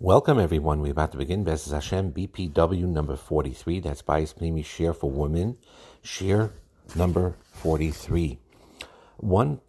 Welcome, 0.00 0.40
everyone. 0.40 0.80
We're 0.80 0.90
about 0.90 1.12
to 1.12 1.18
begin 1.18 1.44
Bez 1.44 1.70
Hashem 1.70 2.12
BPW 2.14 2.88
number 2.88 3.14
43. 3.14 3.78
That's 3.78 4.02
Bayis 4.02 4.34
Pnimi 4.34 4.64
Shiur 4.64 4.94
for 4.94 5.08
Women. 5.08 5.56
Shiur 6.02 6.50
number 6.96 7.36
43. 7.52 8.40
One 9.18 9.60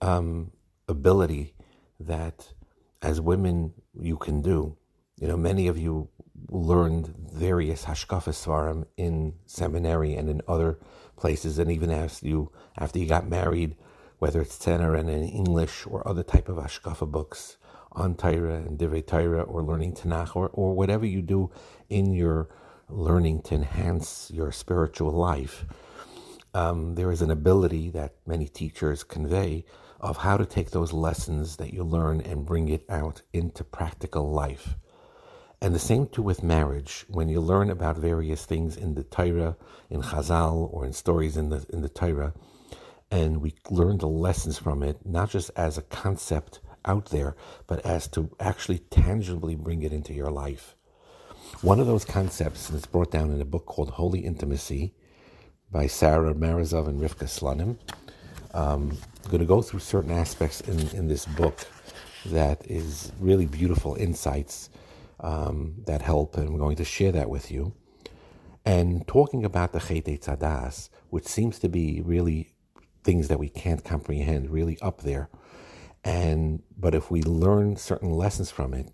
um, 0.00 0.52
ability 0.86 1.54
that 1.98 2.52
as 3.02 3.20
women 3.20 3.74
you 3.98 4.16
can 4.16 4.42
do, 4.42 4.76
you 5.20 5.26
know, 5.26 5.36
many 5.36 5.66
of 5.66 5.76
you 5.76 6.08
learned 6.50 7.12
various 7.32 7.84
Hashkafa 7.84 8.30
Svarim 8.30 8.84
in 8.96 9.34
seminary 9.44 10.14
and 10.14 10.30
in 10.30 10.40
other 10.46 10.78
places, 11.16 11.58
and 11.58 11.72
even 11.72 11.90
after 11.90 12.28
you, 12.28 12.52
after 12.78 13.00
you 13.00 13.08
got 13.08 13.28
married, 13.28 13.74
whether 14.20 14.40
it's 14.40 14.56
tenor 14.56 14.94
and 14.94 15.10
in 15.10 15.24
English 15.24 15.84
or 15.84 16.06
other 16.06 16.22
type 16.22 16.48
of 16.48 16.58
Hashkafa 16.58 17.10
books 17.10 17.56
on 17.94 18.14
Torah 18.16 18.56
and 18.56 18.78
Divrei 18.78 19.06
Torah 19.06 19.42
or 19.42 19.62
learning 19.62 19.94
Tanakh 19.94 20.36
or, 20.36 20.48
or 20.52 20.74
whatever 20.74 21.06
you 21.06 21.22
do 21.22 21.50
in 21.88 22.12
your 22.12 22.48
learning 22.88 23.42
to 23.42 23.54
enhance 23.54 24.30
your 24.32 24.52
spiritual 24.52 25.12
life, 25.12 25.64
um, 26.54 26.94
there 26.94 27.10
is 27.10 27.22
an 27.22 27.30
ability 27.30 27.90
that 27.90 28.14
many 28.26 28.46
teachers 28.46 29.02
convey 29.04 29.64
of 30.00 30.18
how 30.18 30.36
to 30.36 30.46
take 30.46 30.70
those 30.70 30.92
lessons 30.92 31.56
that 31.56 31.72
you 31.72 31.82
learn 31.82 32.20
and 32.20 32.46
bring 32.46 32.68
it 32.68 32.84
out 32.88 33.22
into 33.32 33.64
practical 33.64 34.30
life. 34.30 34.76
And 35.60 35.74
the 35.74 35.78
same 35.78 36.06
too 36.06 36.22
with 36.22 36.42
marriage. 36.42 37.06
When 37.08 37.28
you 37.30 37.40
learn 37.40 37.70
about 37.70 37.96
various 37.96 38.44
things 38.44 38.76
in 38.76 38.94
the 38.94 39.04
Torah, 39.04 39.56
in 39.88 40.02
Chazal, 40.02 40.70
or 40.72 40.84
in 40.84 40.92
stories 40.92 41.38
in 41.38 41.48
the 41.48 41.64
in 41.72 41.80
the 41.80 41.88
Torah, 41.88 42.34
and 43.10 43.40
we 43.40 43.54
learn 43.70 43.98
the 43.98 44.08
lessons 44.08 44.58
from 44.58 44.82
it, 44.82 45.06
not 45.06 45.30
just 45.30 45.50
as 45.56 45.78
a 45.78 45.82
concept 45.82 46.60
out 46.84 47.06
there, 47.06 47.36
but 47.66 47.84
as 47.84 48.08
to 48.08 48.30
actually 48.40 48.78
tangibly 48.78 49.54
bring 49.54 49.82
it 49.82 49.92
into 49.92 50.12
your 50.12 50.30
life. 50.30 50.76
One 51.62 51.80
of 51.80 51.86
those 51.86 52.04
concepts 52.04 52.70
is 52.70 52.86
brought 52.86 53.10
down 53.10 53.30
in 53.30 53.40
a 53.40 53.44
book 53.44 53.66
called 53.66 53.90
Holy 53.90 54.20
Intimacy 54.20 54.94
by 55.70 55.86
Sarah 55.86 56.34
Marazov 56.34 56.88
and 56.88 57.00
Rivka 57.00 57.24
Slonim. 57.24 57.78
Um, 58.52 58.98
I'm 59.24 59.30
going 59.30 59.40
to 59.40 59.46
go 59.46 59.62
through 59.62 59.80
certain 59.80 60.10
aspects 60.10 60.60
in, 60.60 60.78
in 60.96 61.08
this 61.08 61.26
book 61.26 61.66
that 62.26 62.64
is 62.70 63.12
really 63.18 63.46
beautiful 63.46 63.94
insights 63.96 64.70
um, 65.20 65.74
that 65.86 66.02
help, 66.02 66.36
and 66.36 66.50
we're 66.52 66.58
going 66.58 66.76
to 66.76 66.84
share 66.84 67.12
that 67.12 67.30
with 67.30 67.50
you. 67.50 67.74
And 68.64 69.06
talking 69.06 69.44
about 69.44 69.72
the 69.72 69.80
Chet 69.80 70.04
Tzadas, 70.04 70.88
which 71.10 71.26
seems 71.26 71.58
to 71.60 71.68
be 71.68 72.00
really 72.02 72.54
things 73.02 73.28
that 73.28 73.38
we 73.38 73.48
can't 73.48 73.84
comprehend, 73.84 74.50
really 74.50 74.78
up 74.80 75.02
there 75.02 75.28
and 76.04 76.62
but 76.76 76.94
if 76.94 77.10
we 77.10 77.22
learn 77.22 77.76
certain 77.76 78.10
lessons 78.10 78.50
from 78.50 78.74
it, 78.74 78.92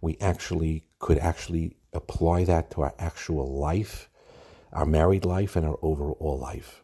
we 0.00 0.16
actually 0.20 0.86
could 0.98 1.18
actually 1.18 1.76
apply 1.92 2.44
that 2.44 2.70
to 2.70 2.82
our 2.82 2.94
actual 2.98 3.58
life, 3.58 4.08
our 4.72 4.86
married 4.86 5.24
life, 5.24 5.56
and 5.56 5.66
our 5.66 5.78
overall 5.82 6.38
life. 6.38 6.82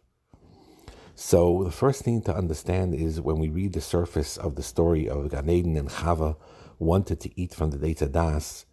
So 1.14 1.62
the 1.64 1.70
first 1.70 2.02
thing 2.02 2.22
to 2.22 2.34
understand 2.34 2.94
is 2.94 3.20
when 3.20 3.38
we 3.38 3.48
read 3.48 3.72
the 3.72 3.80
surface 3.80 4.36
of 4.36 4.56
the 4.56 4.62
story 4.62 5.08
of 5.08 5.30
Gan 5.30 5.48
and 5.48 5.88
Chava 5.88 6.36
wanted 6.78 7.20
to 7.20 7.40
eat 7.40 7.54
from 7.54 7.70
the 7.70 7.78
Data 7.78 8.06
Das, 8.06 8.66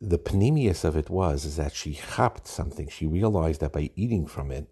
the 0.00 0.18
pnimius 0.18 0.84
of 0.84 0.96
it 0.96 1.10
was 1.10 1.44
is 1.44 1.56
that 1.56 1.74
she 1.74 1.94
chapped 1.94 2.46
something. 2.48 2.88
She 2.88 3.06
realized 3.06 3.60
that 3.60 3.72
by 3.72 3.90
eating 3.94 4.26
from 4.26 4.50
it, 4.50 4.66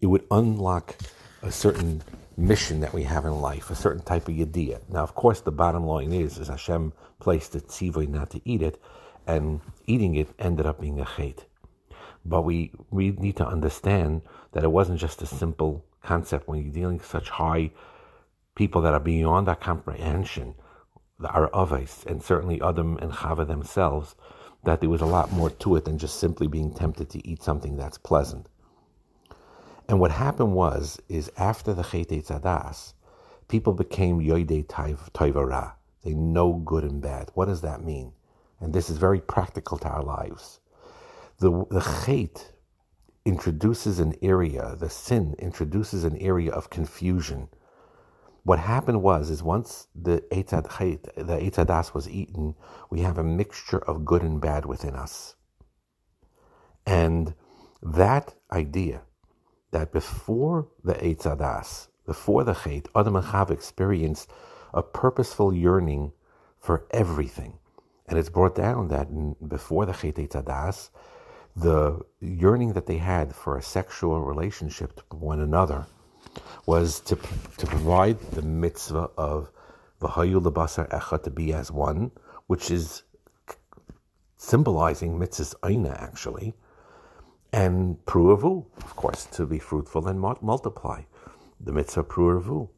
it 0.00 0.06
would 0.06 0.24
unlock 0.30 0.96
a 1.42 1.52
certain 1.52 2.02
mission 2.36 2.80
that 2.80 2.92
we 2.92 3.02
have 3.04 3.24
in 3.24 3.40
life, 3.40 3.70
a 3.70 3.74
certain 3.74 4.02
type 4.02 4.28
of 4.28 4.34
yediyah. 4.34 4.88
Now, 4.88 5.02
of 5.02 5.14
course, 5.14 5.40
the 5.40 5.52
bottom 5.52 5.84
line 5.84 6.12
is, 6.12 6.38
is 6.38 6.48
Hashem 6.48 6.92
placed 7.20 7.52
the 7.52 7.60
tzivoy 7.60 8.08
not 8.08 8.30
to 8.30 8.40
eat 8.44 8.62
it, 8.62 8.80
and 9.26 9.60
eating 9.86 10.14
it 10.16 10.28
ended 10.38 10.66
up 10.66 10.80
being 10.80 11.00
a 11.00 11.04
chait. 11.04 11.44
But 12.24 12.42
we, 12.42 12.72
we 12.90 13.10
need 13.10 13.36
to 13.36 13.46
understand 13.46 14.22
that 14.52 14.64
it 14.64 14.70
wasn't 14.70 15.00
just 15.00 15.22
a 15.22 15.26
simple 15.26 15.84
concept 16.02 16.48
when 16.48 16.62
you're 16.62 16.72
dealing 16.72 16.98
with 16.98 17.06
such 17.06 17.28
high 17.28 17.70
people 18.54 18.82
that 18.82 18.94
are 18.94 19.00
beyond 19.00 19.48
our 19.48 19.56
comprehension, 19.56 20.54
our 21.24 21.48
oves, 21.54 22.04
and 22.06 22.22
certainly 22.22 22.60
Adam 22.60 22.98
and 22.98 23.12
Chava 23.12 23.46
themselves, 23.46 24.14
that 24.64 24.80
there 24.80 24.90
was 24.90 25.00
a 25.00 25.06
lot 25.06 25.32
more 25.32 25.50
to 25.50 25.76
it 25.76 25.84
than 25.84 25.98
just 25.98 26.18
simply 26.20 26.46
being 26.46 26.72
tempted 26.72 27.10
to 27.10 27.26
eat 27.26 27.42
something 27.42 27.76
that's 27.76 27.98
pleasant. 27.98 28.46
And 29.92 30.00
what 30.00 30.10
happened 30.10 30.54
was, 30.54 30.98
is 31.10 31.30
after 31.36 31.74
the 31.74 31.82
Chet 31.82 32.08
Tzadas, 32.08 32.94
people 33.48 33.74
became 33.74 34.20
Yoide 34.20 34.66
Toivara. 34.66 35.74
They 36.02 36.14
know 36.14 36.54
good 36.64 36.82
and 36.82 37.02
bad. 37.02 37.30
What 37.34 37.44
does 37.44 37.60
that 37.60 37.84
mean? 37.84 38.14
And 38.58 38.72
this 38.72 38.88
is 38.88 38.96
very 38.96 39.20
practical 39.20 39.76
to 39.76 39.88
our 39.88 40.02
lives. 40.02 40.60
The, 41.40 41.66
the 41.70 41.82
Chet 42.06 42.54
introduces 43.26 43.98
an 43.98 44.14
area, 44.22 44.76
the 44.80 44.88
sin 44.88 45.34
introduces 45.38 46.04
an 46.04 46.16
area 46.16 46.52
of 46.52 46.70
confusion. 46.70 47.50
What 48.44 48.60
happened 48.60 49.02
was, 49.02 49.28
is 49.28 49.42
once 49.42 49.88
the 49.94 50.24
Eitzad, 50.32 50.70
the 51.16 51.36
Eitzadas 51.36 51.92
was 51.92 52.08
eaten, 52.08 52.54
we 52.88 53.00
have 53.00 53.18
a 53.18 53.22
mixture 53.22 53.80
of 53.80 54.06
good 54.06 54.22
and 54.22 54.40
bad 54.40 54.64
within 54.64 54.94
us. 54.94 55.36
And 56.86 57.34
that 57.82 58.36
idea 58.50 59.02
that 59.72 59.92
before 59.92 60.68
the 60.84 60.94
Eitzadas, 60.94 61.88
before 62.06 62.44
the 62.44 62.54
Chet, 62.54 62.88
Adam 62.94 63.16
and 63.16 63.26
Chava 63.26 63.50
experienced 63.50 64.30
a 64.72 64.82
purposeful 64.82 65.52
yearning 65.52 66.12
for 66.60 66.86
everything. 66.90 67.58
And 68.06 68.18
it's 68.18 68.28
brought 68.30 68.54
down 68.54 68.88
that 68.88 69.08
before 69.48 69.86
the 69.86 69.92
Chet 69.92 70.16
Eitzadas, 70.16 70.90
the 71.56 72.00
yearning 72.20 72.72
that 72.74 72.86
they 72.86 72.98
had 72.98 73.34
for 73.34 73.56
a 73.56 73.62
sexual 73.62 74.20
relationship 74.22 74.96
to 74.96 75.16
one 75.16 75.40
another 75.40 75.86
was 76.66 77.00
to, 77.00 77.16
to 77.58 77.66
provide 77.66 78.18
the 78.32 78.42
mitzvah 78.42 79.10
of 79.18 79.50
V'hayu 80.00 80.40
lebasar 80.42 80.88
echa 80.88 81.22
to 81.22 81.30
be 81.30 81.52
as 81.52 81.70
one, 81.70 82.10
which 82.46 82.70
is 82.70 83.02
symbolizing 84.36 85.18
mitzvah's 85.18 85.54
aina 85.64 85.96
actually, 86.00 86.54
and 87.52 88.04
pruavu, 88.06 88.64
of 88.78 88.96
course, 88.96 89.26
to 89.26 89.46
be 89.46 89.58
fruitful 89.58 90.08
and 90.08 90.20
multiply, 90.20 91.02
the 91.60 91.72
mitzvah 91.72 92.04
pruavu. 92.04 92.68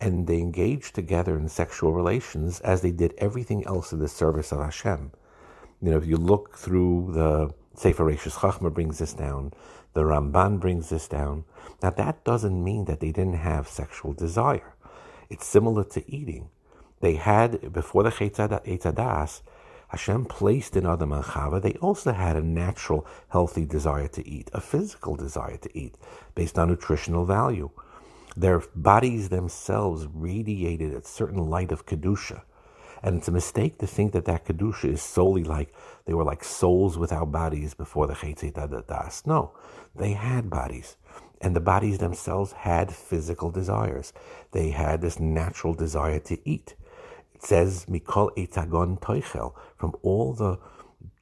And 0.00 0.26
they 0.26 0.38
engaged 0.38 0.94
together 0.96 1.36
in 1.36 1.48
sexual 1.48 1.92
relations 1.92 2.58
as 2.60 2.80
they 2.80 2.90
did 2.90 3.14
everything 3.18 3.64
else 3.66 3.92
in 3.92 4.00
the 4.00 4.08
service 4.08 4.50
of 4.50 4.58
Hashem. 4.58 5.12
You 5.80 5.90
know, 5.92 5.96
if 5.96 6.06
you 6.06 6.16
look 6.16 6.56
through 6.56 7.12
the 7.12 7.54
Sefer 7.74 8.04
Reishis 8.04 8.38
Chachma 8.38 8.72
brings 8.72 8.98
this 8.98 9.14
down, 9.14 9.52
the 9.92 10.02
Ramban 10.02 10.58
brings 10.58 10.88
this 10.88 11.06
down. 11.06 11.44
Now 11.82 11.90
that 11.90 12.24
doesn't 12.24 12.64
mean 12.64 12.86
that 12.86 13.00
they 13.00 13.12
didn't 13.12 13.34
have 13.34 13.68
sexual 13.68 14.12
desire. 14.12 14.74
It's 15.30 15.46
similar 15.46 15.84
to 15.84 16.10
eating. 16.10 16.50
They 17.00 17.14
had, 17.14 17.72
before 17.72 18.02
the 18.02 18.10
Chetzadas, 18.10 19.42
Hashem 19.92 20.24
placed 20.24 20.74
in 20.74 20.86
Adam 20.86 21.12
and 21.12 21.22
Chava, 21.22 21.60
they 21.60 21.74
also 21.74 22.12
had 22.12 22.34
a 22.34 22.42
natural, 22.42 23.06
healthy 23.28 23.66
desire 23.66 24.08
to 24.08 24.26
eat, 24.26 24.50
a 24.54 24.60
physical 24.60 25.16
desire 25.16 25.58
to 25.58 25.78
eat, 25.78 25.96
based 26.34 26.58
on 26.58 26.68
nutritional 26.68 27.26
value. 27.26 27.68
Their 28.34 28.60
bodies 28.74 29.28
themselves 29.28 30.08
radiated 30.10 30.94
a 30.94 31.04
certain 31.04 31.44
light 31.44 31.70
of 31.72 31.84
Kedusha. 31.84 32.40
And 33.02 33.18
it's 33.18 33.28
a 33.28 33.32
mistake 33.32 33.78
to 33.78 33.86
think 33.86 34.12
that 34.12 34.24
that 34.24 34.46
Kedusha 34.46 34.88
is 34.88 35.02
solely 35.02 35.44
like 35.44 35.74
they 36.06 36.14
were 36.14 36.24
like 36.24 36.42
souls 36.42 36.96
without 36.96 37.30
bodies 37.30 37.74
before 37.74 38.06
the 38.06 38.14
Chetzit 38.14 38.86
Das. 38.86 39.26
No, 39.26 39.52
they 39.94 40.12
had 40.12 40.48
bodies. 40.48 40.96
And 41.42 41.54
the 41.54 41.60
bodies 41.60 41.98
themselves 41.98 42.52
had 42.52 42.94
physical 42.94 43.50
desires. 43.50 44.14
They 44.52 44.70
had 44.70 45.02
this 45.02 45.20
natural 45.20 45.74
desire 45.74 46.20
to 46.20 46.48
eat 46.48 46.76
says 47.42 47.86
Mikol 47.86 48.30
Etagon 48.36 49.00
Toichel, 49.00 49.54
from 49.76 49.94
all 50.02 50.32
the 50.32 50.58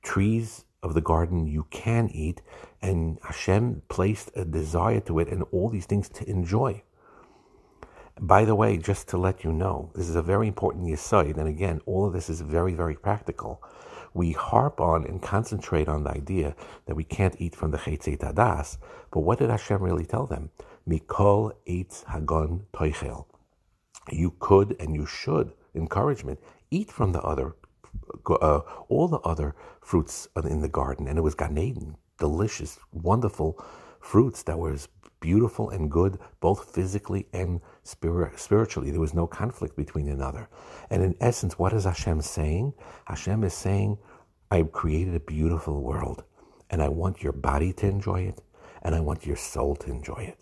trees 0.03 0.65
of 0.83 0.93
the 0.95 1.01
garden 1.01 1.47
you 1.47 1.67
can 1.71 2.09
eat, 2.11 2.43
and 2.83 3.19
Hashem 3.23 3.83
placed 3.89 4.31
a 4.35 4.45
desire 4.45 5.01
to 5.01 5.19
it 5.19 5.29
and 5.29 5.45
all 5.51 5.71
these 5.71 5.87
things 5.87 6.09
to 6.11 6.29
enjoy. 6.29 6.83
By 8.21 8.45
the 8.45 8.55
way, 8.55 8.77
just 8.77 9.09
to 9.09 9.19
let 9.19 9.45
you 9.45 9.53
know, 9.53 9.93
this 9.95 10.09
is 10.11 10.17
a 10.17 10.23
very 10.23 10.47
important 10.47 10.87
yesod, 10.87 11.39
and 11.39 11.49
again, 11.49 11.81
all 11.87 12.07
of 12.07 12.13
this 12.13 12.29
is 12.29 12.43
very, 12.43 12.75
very 12.75 12.97
practical. 12.97 13.63
We 14.13 14.33
harp 14.33 14.79
on 14.79 15.07
and 15.07 15.23
concentrate 15.23 15.89
on 15.89 16.05
the 16.05 16.11
idea 16.11 16.55
that 16.85 16.97
we 16.97 17.05
can't 17.05 17.37
eat 17.39 17.57
from 17.57 17.71
the 17.71 17.79
chetzet 17.79 18.19
tadas, 18.19 18.77
but 19.11 19.21
what 19.21 19.39
did 19.39 19.49
Hashem 19.49 19.83
really 19.83 20.05
tell 20.05 20.27
them? 20.27 20.51
Mikol 20.87 21.53
eitz 21.67 22.05
hagon 22.05 22.67
toichel. 22.75 23.25
You 24.11 24.35
could 24.39 24.77
and 24.81 24.95
you 24.95 25.07
should 25.07 25.53
encouragement, 25.75 26.39
eat 26.71 26.91
from 26.91 27.13
the 27.13 27.23
other, 27.23 27.55
uh, 28.29 28.61
all 28.89 29.09
the 29.09 29.19
other 29.21 29.55
fruits 29.81 30.29
in 30.45 30.61
the 30.61 30.69
garden. 30.69 31.07
And 31.07 31.19
it 31.19 31.23
was 31.23 31.35
Gan 31.35 31.59
Eden, 31.59 31.97
delicious, 32.19 32.79
wonderful 32.93 33.63
fruits 34.01 34.43
that 34.45 34.59
was 34.59 34.89
beautiful 35.21 35.69
and 35.71 35.91
good, 35.91 36.19
both 36.41 36.75
physically 36.75 37.27
and 37.33 37.61
spirit, 37.83 38.39
spiritually. 38.39 38.91
There 38.91 39.01
was 39.01 39.15
no 39.15 39.27
conflict 39.27 39.77
between 39.77 40.09
another. 40.09 40.49
And 40.89 41.03
in 41.03 41.15
essence, 41.21 41.59
what 41.59 41.73
is 41.73 41.85
Hashem 41.85 42.23
saying? 42.23 42.73
Hashem 43.05 43.45
is 43.45 43.55
saying, 43.55 43.99
I've 44.51 44.73
created 44.73 45.15
a 45.15 45.21
beautiful 45.21 45.83
world, 45.83 46.25
and 46.71 46.83
I 46.83 46.89
want 46.89 47.23
your 47.23 47.33
body 47.33 47.73
to 47.75 47.87
enjoy 47.87 48.23
it, 48.23 48.41
and 48.83 48.95
I 48.95 49.01
want 49.01 49.27
your 49.27 49.37
soul 49.37 49.77
to 49.77 49.91
enjoy 49.91 50.23
it. 50.33 50.39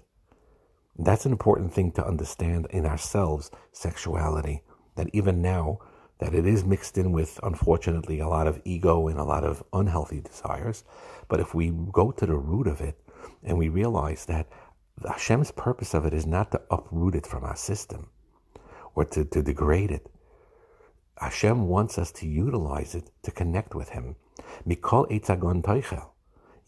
That's 0.96 1.26
an 1.26 1.32
important 1.32 1.72
thing 1.72 1.92
to 1.92 2.06
understand 2.06 2.66
in 2.70 2.86
ourselves, 2.86 3.50
sexuality, 3.72 4.62
that 4.98 5.08
even 5.12 5.40
now, 5.40 5.78
that 6.18 6.34
it 6.34 6.44
is 6.44 6.64
mixed 6.64 6.98
in 6.98 7.12
with, 7.12 7.38
unfortunately, 7.42 8.18
a 8.18 8.28
lot 8.28 8.48
of 8.48 8.60
ego 8.64 9.06
and 9.06 9.18
a 9.18 9.24
lot 9.24 9.44
of 9.44 9.62
unhealthy 9.72 10.20
desires. 10.20 10.84
But 11.28 11.40
if 11.40 11.54
we 11.54 11.70
go 11.70 12.10
to 12.10 12.26
the 12.26 12.36
root 12.36 12.66
of 12.66 12.80
it 12.80 13.00
and 13.44 13.56
we 13.56 13.68
realize 13.68 14.26
that 14.26 14.48
Hashem's 15.06 15.52
purpose 15.52 15.94
of 15.94 16.04
it 16.04 16.12
is 16.12 16.26
not 16.26 16.50
to 16.50 16.60
uproot 16.70 17.14
it 17.14 17.26
from 17.26 17.44
our 17.44 17.54
system 17.54 18.08
or 18.96 19.04
to, 19.04 19.24
to 19.24 19.42
degrade 19.42 19.92
it. 19.92 20.10
Hashem 21.18 21.68
wants 21.68 21.98
us 21.98 22.10
to 22.12 22.26
utilize 22.26 22.94
it 22.96 23.10
to 23.22 23.30
connect 23.30 23.74
with 23.74 23.90
Him. 23.90 24.16
Mikol 24.66 25.08
etzagon. 25.10 25.62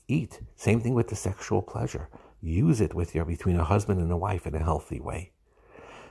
Eat. 0.07 0.41
Same 0.57 0.81
thing 0.81 0.95
with 0.95 1.09
the 1.09 1.17
sexual 1.17 1.63
pleasure. 1.63 2.09
Use 2.41 2.81
it 2.81 2.95
with 2.95 3.15
your 3.15 3.25
between 3.25 3.59
a 3.59 3.65
husband 3.65 4.01
and 4.01 4.11
a 4.11 4.17
wife 4.17 4.47
in 4.47 4.55
a 4.55 4.65
healthy 4.65 5.01
way. 5.01 5.33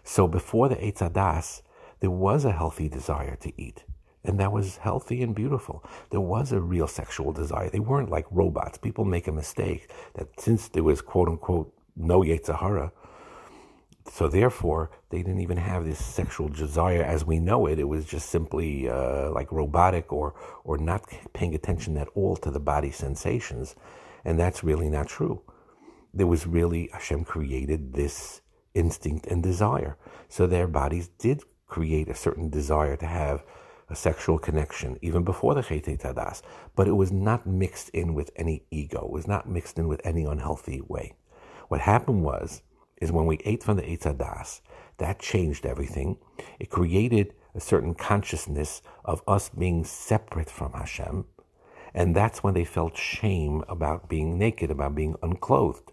So 0.04 0.27
before 0.27 0.69
the 0.69 0.75
Eitzadas, 0.75 1.62
there 2.00 2.12
was 2.12 2.46
a 2.46 2.51
healthy 2.51 2.88
desire 2.90 3.36
to 3.38 3.62
eat. 3.62 3.84
And 4.24 4.40
that 4.40 4.51
was 4.51 4.78
healthy 4.78 5.22
and 5.24 5.34
beautiful. 5.34 5.84
There 6.10 6.19
was 6.22 6.51
a 6.51 6.60
real 6.60 6.88
sexual 6.88 7.31
desire. 7.31 7.69
They 7.69 7.80
weren't 7.80 8.10
like 8.10 8.25
robots. 8.31 8.78
People 8.78 9.06
make 9.06 9.28
a 9.28 9.31
mistake 9.31 9.90
that 10.16 10.28
since 10.40 10.68
there 10.68 10.84
was 10.84 11.01
quote 11.01 11.30
unquote 11.30 11.74
no 11.96 12.22
Yetzirah, 12.22 12.92
so 14.12 14.28
therefore 14.28 14.92
they 15.10 15.19
didn't 15.19 15.42
even 15.42 15.57
have 15.57 15.86
this 15.86 16.04
sexual 16.04 16.50
desire 16.50 17.04
as 17.04 17.25
we 17.25 17.40
know 17.40 17.66
it. 17.68 17.80
It 17.80 17.88
was 17.88 18.06
just 18.06 18.30
simply 18.30 18.90
uh, 18.90 19.31
like 19.31 19.52
robotic 19.52 20.12
or 20.12 20.34
or 20.63 20.78
not 20.78 21.06
paying 21.34 21.56
attention 21.56 21.98
at 21.98 22.07
all 22.16 22.36
to 22.38 22.52
the 22.52 22.60
body 22.60 22.92
sensations, 22.92 23.75
and 24.25 24.40
that's 24.40 24.63
really 24.63 24.90
not 24.90 25.07
true. 25.07 25.42
There 26.13 26.28
was 26.28 26.48
really 26.48 26.90
Hashem 26.92 27.24
created 27.25 27.94
this 27.94 28.42
instinct 28.74 29.28
and 29.28 29.44
desire, 29.44 29.98
so 30.28 30.48
their 30.48 30.68
bodies 30.68 31.10
did 31.19 31.44
create 31.69 32.10
a 32.10 32.16
certain 32.16 32.50
desire 32.50 32.98
to 32.98 33.06
have 33.06 33.44
a 33.89 33.95
sexual 33.95 34.38
connection 34.38 34.98
even 35.01 35.24
before 35.24 35.56
the 35.56 35.63
Chet 35.63 35.86
Tadas, 35.86 36.42
but 36.75 36.88
it 36.88 36.94
was 36.94 37.12
not 37.12 37.48
mixed 37.48 37.89
in 37.89 38.13
with 38.13 38.30
any 38.36 38.63
ego. 38.69 39.06
It 39.06 39.12
was 39.12 39.27
not 39.27 39.50
mixed 39.50 39.80
in 39.80 39.88
with 39.88 40.01
any 40.04 40.25
unhealthy 40.25 40.81
way. 40.81 41.13
What 41.69 41.81
happened 41.81 42.24
was, 42.24 42.62
is 43.01 43.12
when 43.12 43.25
we 43.25 43.39
ate 43.45 43.63
from 43.63 43.77
the 43.77 43.83
Eitzadas, 43.83 44.62
that 44.98 45.19
changed 45.19 45.66
everything. 45.66 46.18
It 46.60 46.69
created 46.69 47.33
a 47.56 47.60
certain 47.60 47.95
consciousness 47.95 48.81
of 49.06 49.21
us 49.27 49.50
being 49.50 49.83
separate 49.86 50.50
from 50.50 50.74
Hashem. 50.74 51.25
And 51.94 52.16
that's 52.16 52.44
when 52.44 52.54
they 52.54 52.66
felt 52.66 52.98
shame 52.98 53.63
about 53.68 54.10
being 54.10 54.38
naked, 54.38 54.69
about 54.69 54.95
being 54.95 55.16
unclothed. 55.24 55.92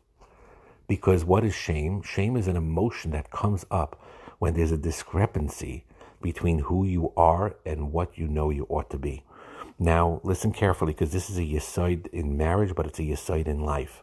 Because 0.88 1.24
what 1.24 1.44
is 1.44 1.54
shame? 1.54 2.02
Shame 2.02 2.36
is 2.36 2.48
an 2.48 2.56
emotion 2.56 3.12
that 3.12 3.30
comes 3.30 3.64
up 3.70 4.00
when 4.38 4.54
there's 4.54 4.72
a 4.72 4.78
discrepancy 4.78 5.84
between 6.22 6.60
who 6.60 6.84
you 6.84 7.12
are 7.16 7.56
and 7.64 7.92
what 7.92 8.18
you 8.18 8.26
know 8.26 8.50
you 8.50 8.66
ought 8.68 8.90
to 8.90 8.98
be. 8.98 9.22
Now, 9.78 10.20
listen 10.24 10.52
carefully 10.52 10.92
because 10.92 11.12
this 11.12 11.28
is 11.30 11.38
a 11.38 11.42
yisoid 11.42 12.06
in 12.08 12.36
marriage, 12.36 12.74
but 12.74 12.86
it's 12.86 12.98
a 12.98 13.02
yisoid 13.02 13.46
in 13.46 13.60
life. 13.60 14.02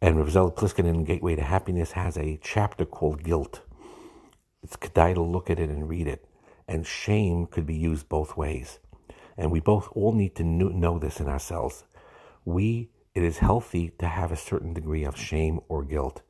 And 0.00 0.18
Rav 0.18 0.30
Zelig 0.30 0.54
Pliskin 0.54 0.86
in 0.86 1.04
Gateway 1.04 1.36
to 1.36 1.42
Happiness 1.42 1.92
has 1.92 2.16
a 2.16 2.38
chapter 2.42 2.84
called 2.84 3.24
Guilt. 3.24 3.60
It's 4.62 4.76
kedai 4.76 5.14
to 5.14 5.22
look 5.22 5.50
at 5.50 5.58
it 5.58 5.70
and 5.70 5.88
read 5.88 6.06
it. 6.06 6.24
And 6.68 6.86
shame 6.86 7.46
could 7.46 7.66
be 7.66 7.74
used 7.74 8.08
both 8.08 8.36
ways. 8.36 8.78
And 9.36 9.50
we 9.50 9.60
both 9.60 9.88
all 9.92 10.12
need 10.12 10.34
to 10.36 10.44
know 10.44 10.98
this 10.98 11.20
in 11.20 11.28
ourselves. 11.28 11.84
We, 12.44 12.90
it 13.14 13.22
is 13.22 13.38
healthy 13.38 13.90
to 13.98 14.06
have 14.06 14.32
a 14.32 14.36
certain 14.36 14.72
degree 14.74 15.04
of 15.04 15.16
shame 15.16 15.60
or 15.68 15.84
guilt. 15.84 16.22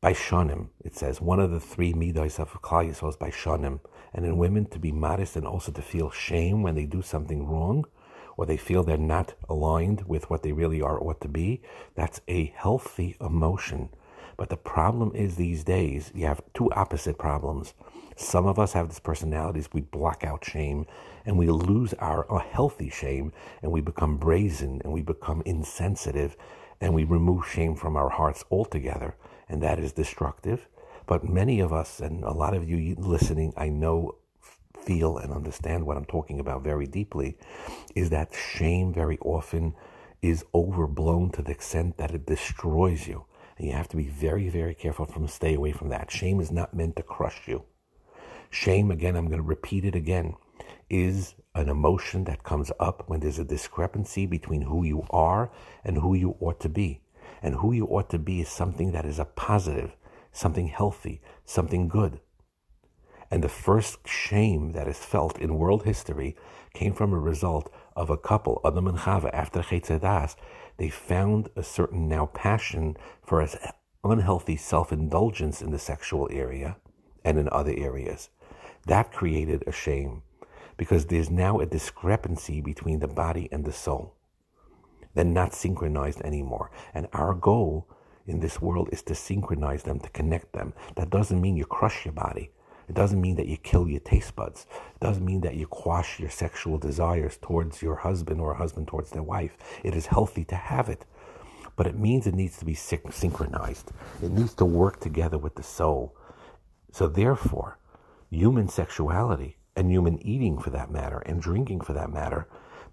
By 0.00 0.12
shonim, 0.12 0.68
it 0.84 0.94
says, 0.94 1.20
one 1.20 1.40
of 1.40 1.50
the 1.50 1.58
three 1.58 1.92
midas 1.92 2.38
of 2.38 2.52
Klal 2.62 2.88
Yisrael 2.88 3.08
is 3.08 3.16
by 3.16 3.30
shonim. 3.30 3.80
And 4.14 4.24
in 4.24 4.38
women, 4.38 4.66
to 4.66 4.78
be 4.78 4.92
modest 4.92 5.34
and 5.34 5.44
also 5.44 5.72
to 5.72 5.82
feel 5.82 6.12
shame 6.12 6.62
when 6.62 6.76
they 6.76 6.84
do 6.84 7.02
something 7.02 7.48
wrong 7.48 7.84
or 8.36 8.46
they 8.46 8.56
feel 8.56 8.84
they're 8.84 8.96
not 8.96 9.34
aligned 9.48 10.06
with 10.06 10.30
what 10.30 10.44
they 10.44 10.52
really 10.52 10.80
are 10.80 10.98
or 10.98 11.10
ought 11.10 11.20
to 11.22 11.28
be, 11.28 11.62
that's 11.96 12.20
a 12.28 12.54
healthy 12.54 13.16
emotion. 13.20 13.88
But 14.36 14.50
the 14.50 14.56
problem 14.56 15.10
is 15.16 15.34
these 15.34 15.64
days, 15.64 16.12
you 16.14 16.26
have 16.26 16.42
two 16.54 16.70
opposite 16.74 17.18
problems. 17.18 17.74
Some 18.14 18.46
of 18.46 18.56
us 18.56 18.74
have 18.74 18.88
these 18.88 19.00
personalities, 19.00 19.68
we 19.72 19.80
block 19.80 20.22
out 20.22 20.44
shame 20.44 20.86
and 21.26 21.36
we 21.36 21.50
lose 21.50 21.92
our 21.94 22.38
healthy 22.38 22.88
shame 22.88 23.32
and 23.62 23.72
we 23.72 23.80
become 23.80 24.16
brazen 24.16 24.80
and 24.84 24.92
we 24.92 25.02
become 25.02 25.42
insensitive 25.44 26.36
and 26.80 26.94
we 26.94 27.02
remove 27.02 27.48
shame 27.48 27.74
from 27.74 27.96
our 27.96 28.10
hearts 28.10 28.44
altogether. 28.48 29.16
And 29.48 29.62
that 29.62 29.78
is 29.78 29.92
destructive. 29.92 30.68
But 31.06 31.24
many 31.24 31.60
of 31.60 31.72
us, 31.72 32.00
and 32.00 32.22
a 32.24 32.32
lot 32.32 32.54
of 32.54 32.68
you 32.68 32.94
listening, 32.98 33.54
I 33.56 33.68
know 33.68 34.16
feel 34.78 35.18
and 35.18 35.32
understand 35.32 35.86
what 35.86 35.96
I'm 35.96 36.04
talking 36.04 36.40
about 36.40 36.62
very 36.62 36.86
deeply 36.86 37.36
is 37.94 38.10
that 38.10 38.34
shame 38.34 38.92
very 38.92 39.18
often 39.20 39.74
is 40.22 40.44
overblown 40.54 41.30
to 41.32 41.42
the 41.42 41.50
extent 41.50 41.96
that 41.98 42.12
it 42.12 42.26
destroys 42.26 43.06
you. 43.06 43.24
And 43.56 43.66
you 43.66 43.72
have 43.72 43.88
to 43.88 43.96
be 43.96 44.06
very, 44.06 44.48
very 44.48 44.74
careful 44.74 45.04
from 45.04 45.28
stay 45.28 45.54
away 45.54 45.72
from 45.72 45.88
that. 45.88 46.10
Shame 46.10 46.40
is 46.40 46.50
not 46.50 46.74
meant 46.74 46.96
to 46.96 47.02
crush 47.02 47.46
you. 47.46 47.64
Shame, 48.50 48.90
again, 48.90 49.16
I'm 49.16 49.26
going 49.26 49.42
to 49.42 49.46
repeat 49.46 49.84
it 49.84 49.94
again, 49.94 50.34
is 50.88 51.34
an 51.54 51.68
emotion 51.68 52.24
that 52.24 52.44
comes 52.44 52.72
up 52.80 53.04
when 53.08 53.20
there's 53.20 53.38
a 53.38 53.44
discrepancy 53.44 54.26
between 54.26 54.62
who 54.62 54.84
you 54.84 55.04
are 55.10 55.50
and 55.84 55.98
who 55.98 56.14
you 56.14 56.36
ought 56.40 56.60
to 56.60 56.68
be. 56.68 57.00
And 57.42 57.56
who 57.56 57.72
you 57.72 57.86
ought 57.86 58.10
to 58.10 58.18
be 58.18 58.40
is 58.40 58.48
something 58.48 58.92
that 58.92 59.04
is 59.04 59.18
a 59.18 59.24
positive, 59.24 59.96
something 60.32 60.68
healthy, 60.68 61.20
something 61.44 61.88
good. 61.88 62.20
And 63.30 63.44
the 63.44 63.48
first 63.48 64.06
shame 64.08 64.72
that 64.72 64.88
is 64.88 64.98
felt 64.98 65.38
in 65.38 65.58
world 65.58 65.84
history 65.84 66.36
came 66.74 66.94
from 66.94 67.12
a 67.12 67.18
result 67.18 67.70
of 67.94 68.10
a 68.10 68.16
couple, 68.16 68.60
Adam 68.64 68.86
and 68.86 68.98
Chava, 68.98 69.30
after 69.32 69.60
Chetzedas. 69.60 70.36
They 70.78 70.88
found 70.88 71.50
a 71.56 71.62
certain 71.62 72.08
now 72.08 72.26
passion 72.26 72.96
for 73.26 73.40
an 73.40 73.50
unhealthy 74.04 74.56
self-indulgence 74.56 75.60
in 75.60 75.70
the 75.70 75.78
sexual 75.78 76.28
area 76.32 76.76
and 77.24 77.38
in 77.38 77.48
other 77.50 77.74
areas. 77.76 78.30
That 78.86 79.12
created 79.12 79.64
a 79.66 79.72
shame 79.72 80.22
because 80.76 81.06
there's 81.06 81.30
now 81.30 81.58
a 81.58 81.66
discrepancy 81.66 82.60
between 82.60 83.00
the 83.00 83.08
body 83.08 83.48
and 83.52 83.64
the 83.64 83.72
soul. 83.72 84.17
They're 85.18 85.24
not 85.24 85.52
synchronized 85.52 86.20
anymore. 86.20 86.70
And 86.94 87.08
our 87.12 87.34
goal 87.34 87.88
in 88.28 88.38
this 88.38 88.62
world 88.62 88.88
is 88.92 89.02
to 89.02 89.16
synchronize 89.16 89.82
them, 89.82 89.98
to 89.98 90.08
connect 90.10 90.52
them. 90.52 90.74
That 90.94 91.10
doesn't 91.10 91.40
mean 91.40 91.56
you 91.56 91.64
crush 91.64 92.04
your 92.04 92.12
body. 92.12 92.52
It 92.88 92.94
doesn't 92.94 93.20
mean 93.20 93.34
that 93.34 93.48
you 93.48 93.56
kill 93.56 93.88
your 93.88 93.98
taste 93.98 94.36
buds. 94.36 94.68
It 94.94 95.00
doesn't 95.00 95.24
mean 95.24 95.40
that 95.40 95.56
you 95.56 95.66
quash 95.66 96.20
your 96.20 96.30
sexual 96.30 96.78
desires 96.78 97.36
towards 97.42 97.82
your 97.82 97.96
husband 97.96 98.40
or 98.40 98.52
a 98.52 98.56
husband 98.56 98.86
towards 98.86 99.10
their 99.10 99.24
wife. 99.24 99.56
It 99.82 99.96
is 99.96 100.06
healthy 100.06 100.44
to 100.44 100.54
have 100.54 100.88
it. 100.88 101.04
But 101.74 101.88
it 101.88 101.98
means 101.98 102.28
it 102.28 102.36
needs 102.36 102.56
to 102.58 102.64
be 102.64 102.74
synchronized. 102.74 103.90
It 104.22 104.30
needs 104.30 104.54
to 104.54 104.64
work 104.64 105.00
together 105.00 105.36
with 105.36 105.56
the 105.56 105.64
soul. 105.64 106.14
So, 106.92 107.08
therefore, 107.08 107.80
human 108.30 108.68
sexuality 108.68 109.56
and 109.74 109.90
human 109.90 110.24
eating 110.24 110.58
for 110.58 110.70
that 110.70 110.92
matter, 110.92 111.18
and 111.26 111.42
drinking 111.42 111.80
for 111.80 111.92
that 111.94 112.12
matter, 112.12 112.46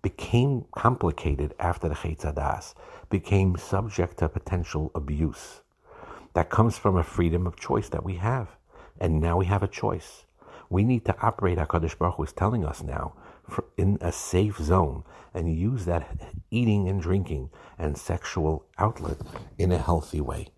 became 0.06 0.66
complicated 0.72 1.56
after 1.58 1.90
the 1.90 1.96
Chetzadas, 1.96 2.76
became 3.10 3.58
subject 3.58 4.20
to 4.20 4.30
potential 4.30 4.92
abuse. 4.94 5.62
That 6.36 6.52
comes 6.52 6.78
from 6.78 6.96
a 6.96 7.04
freedom 7.04 7.48
of 7.48 7.60
choice 7.60 7.90
that 7.90 8.04
we 8.04 8.18
have. 8.18 8.50
And 9.02 9.20
now 9.20 9.38
we 9.38 9.48
have 9.48 9.64
a 9.64 9.68
choice. 9.68 10.26
We 10.70 10.84
need 10.84 11.06
to 11.06 11.20
operate, 11.24 11.58
HaKadosh 11.58 11.98
Baruch 11.98 12.18
Hu 12.18 12.24
is 12.24 12.34
telling 12.34 12.64
us 12.64 12.84
now, 12.84 13.16
in 13.78 13.98
a 14.00 14.12
safe 14.12 14.58
zone 14.60 15.04
and 15.34 15.58
use 15.58 15.86
that 15.86 16.06
eating 16.52 16.88
and 16.88 17.02
drinking 17.02 17.50
and 17.80 17.98
sexual 17.98 18.64
outlet 18.78 19.18
in 19.58 19.72
a 19.72 19.80
healthy 19.80 20.22
way. 20.22 20.50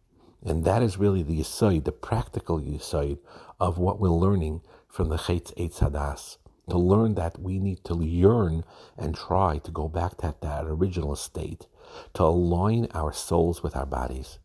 And 0.44 0.66
that 0.66 0.84
is 0.84 0.98
really 0.98 1.24
the 1.24 1.40
yisoid, 1.40 1.86
the 1.86 1.94
practical 1.94 2.60
yisoid 2.60 3.20
of 3.62 3.78
what 3.78 4.02
we're 4.02 4.10
learning 4.10 4.60
from 4.90 5.08
the 5.08 5.16
Chetz 5.16 5.54
Eitz 5.56 5.80
Hadas. 5.80 6.36
To 6.70 6.78
learn 6.78 7.16
that 7.16 7.40
we 7.40 7.60
need 7.60 7.84
to 7.86 8.04
yearn 8.04 8.64
and 8.98 9.16
try 9.16 9.58
to 9.60 9.72
go 9.72 9.88
back 9.88 10.18
to 10.18 10.36
that 10.42 10.66
original 10.66 11.16
state, 11.16 11.68
to 12.14 12.24
align 12.24 12.88
our 12.94 13.14
souls 13.14 13.64
with 13.64 13.76
our 13.76 13.86
bodies, 13.86 14.40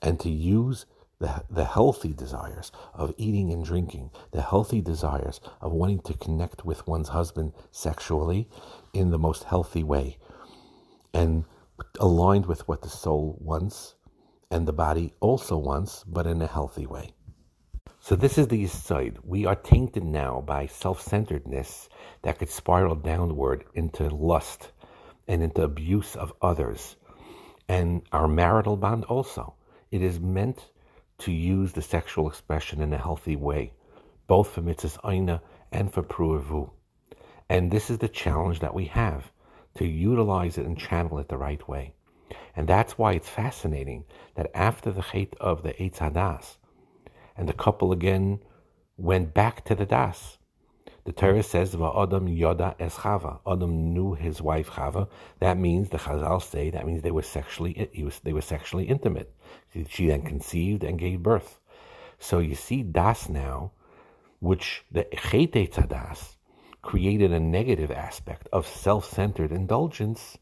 and 0.00 0.18
to 0.20 0.30
use 0.30 0.86
the, 1.18 1.44
the 1.50 1.64
healthy 1.64 2.12
desires 2.12 2.72
of 2.94 3.14
eating 3.18 3.52
and 3.52 3.64
drinking, 3.64 4.10
the 4.32 4.42
healthy 4.42 4.80
desires 4.80 5.40
of 5.60 5.72
wanting 5.72 6.00
to 6.00 6.14
connect 6.14 6.64
with 6.64 6.86
one's 6.86 7.08
husband 7.08 7.52
sexually 7.70 8.48
in 8.92 9.10
the 9.10 9.18
most 9.18 9.44
healthy 9.44 9.82
way, 9.82 10.16
and 11.12 11.44
aligned 12.00 12.46
with 12.46 12.66
what 12.66 12.82
the 12.82 12.88
soul 12.88 13.38
wants, 13.40 13.94
and 14.50 14.66
the 14.66 14.72
body 14.72 15.12
also 15.20 15.56
wants, 15.56 16.04
but 16.04 16.26
in 16.26 16.40
a 16.40 16.46
healthy 16.46 16.86
way. 16.86 17.12
So 18.06 18.16
this 18.16 18.36
is 18.36 18.48
the 18.48 18.66
side. 18.66 19.16
We 19.24 19.46
are 19.46 19.56
tainted 19.56 20.04
now 20.04 20.42
by 20.42 20.66
self-centeredness 20.66 21.88
that 22.20 22.38
could 22.38 22.50
spiral 22.50 22.96
downward 22.96 23.64
into 23.72 24.10
lust 24.10 24.72
and 25.26 25.42
into 25.42 25.62
abuse 25.62 26.14
of 26.14 26.34
others. 26.42 26.96
And 27.66 28.02
our 28.12 28.28
marital 28.28 28.76
bond 28.76 29.04
also. 29.04 29.54
It 29.90 30.02
is 30.02 30.20
meant 30.20 30.66
to 31.20 31.32
use 31.32 31.72
the 31.72 31.80
sexual 31.80 32.28
expression 32.28 32.82
in 32.82 32.92
a 32.92 32.98
healthy 32.98 33.36
way, 33.36 33.72
both 34.26 34.50
for 34.50 34.60
mitzvahs 34.60 34.98
aina 35.10 35.40
and 35.72 35.90
for 35.90 36.02
pruavu. 36.02 36.70
And 37.48 37.70
this 37.70 37.88
is 37.88 37.96
the 37.96 38.08
challenge 38.08 38.60
that 38.60 38.74
we 38.74 38.84
have 38.84 39.32
to 39.76 39.86
utilize 39.86 40.58
it 40.58 40.66
and 40.66 40.76
channel 40.76 41.20
it 41.20 41.30
the 41.30 41.38
right 41.38 41.66
way. 41.66 41.94
And 42.54 42.68
that's 42.68 42.98
why 42.98 43.14
it's 43.14 43.30
fascinating 43.30 44.04
that 44.34 44.50
after 44.54 44.92
the 44.92 45.00
chait 45.00 45.34
of 45.40 45.62
the 45.62 45.72
Eitz 45.72 46.00
Hadas, 46.00 46.58
and 47.36 47.48
the 47.48 47.52
couple 47.52 47.92
again 47.92 48.40
went 48.96 49.34
back 49.34 49.64
to 49.64 49.74
the 49.74 49.86
das. 49.86 50.38
The 51.04 51.12
Torah 51.12 51.42
says, 51.42 51.76
"Va'adam 51.76 52.34
yoda 52.34 52.74
es 52.80 52.96
Chava." 52.96 53.40
Adam 53.46 53.92
knew 53.92 54.14
his 54.14 54.40
wife 54.40 54.70
Chava. 54.70 55.08
That 55.40 55.58
means 55.58 55.90
the 55.90 55.98
Chazal 55.98 56.40
say 56.40 56.70
that 56.70 56.86
means 56.86 57.02
they 57.02 57.10
were 57.10 57.22
sexually 57.22 57.90
was, 58.02 58.20
they 58.20 58.32
were 58.32 58.40
sexually 58.40 58.84
intimate. 58.84 59.34
She 59.88 60.06
then 60.06 60.22
conceived 60.22 60.82
and 60.82 60.98
gave 60.98 61.22
birth. 61.22 61.60
So 62.18 62.38
you 62.38 62.54
see 62.54 62.82
das 62.82 63.28
now, 63.28 63.72
which 64.40 64.84
the 64.90 65.04
Chete 65.12 65.70
Tzadas 65.70 66.36
created 66.80 67.32
a 67.32 67.40
negative 67.40 67.90
aspect 67.90 68.48
of 68.50 68.66
self-centered 68.66 69.52
indulgence. 69.52 70.38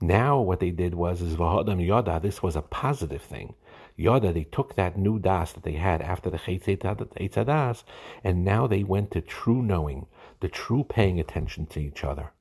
Now 0.00 0.40
what 0.40 0.60
they 0.60 0.70
did 0.70 0.94
was 0.94 1.20
is 1.20 1.36
Va'adam 1.36 1.86
yoda. 1.86 2.22
This 2.22 2.42
was 2.42 2.56
a 2.56 2.62
positive 2.62 3.22
thing. 3.22 3.54
Yoda, 3.98 4.32
they 4.32 4.44
took 4.44 4.76
that 4.76 4.96
new 4.96 5.18
das 5.18 5.52
that 5.52 5.64
they 5.64 5.72
had 5.72 6.00
after 6.00 6.30
the 6.30 6.38
Eitzadas, 6.38 7.82
and 8.22 8.44
now 8.44 8.66
they 8.66 8.84
went 8.84 9.10
to 9.10 9.20
true 9.20 9.62
knowing, 9.62 10.06
the 10.40 10.48
true 10.48 10.84
paying 10.84 11.18
attention 11.18 11.66
to 11.66 11.80
each 11.80 12.04
other. 12.04 12.32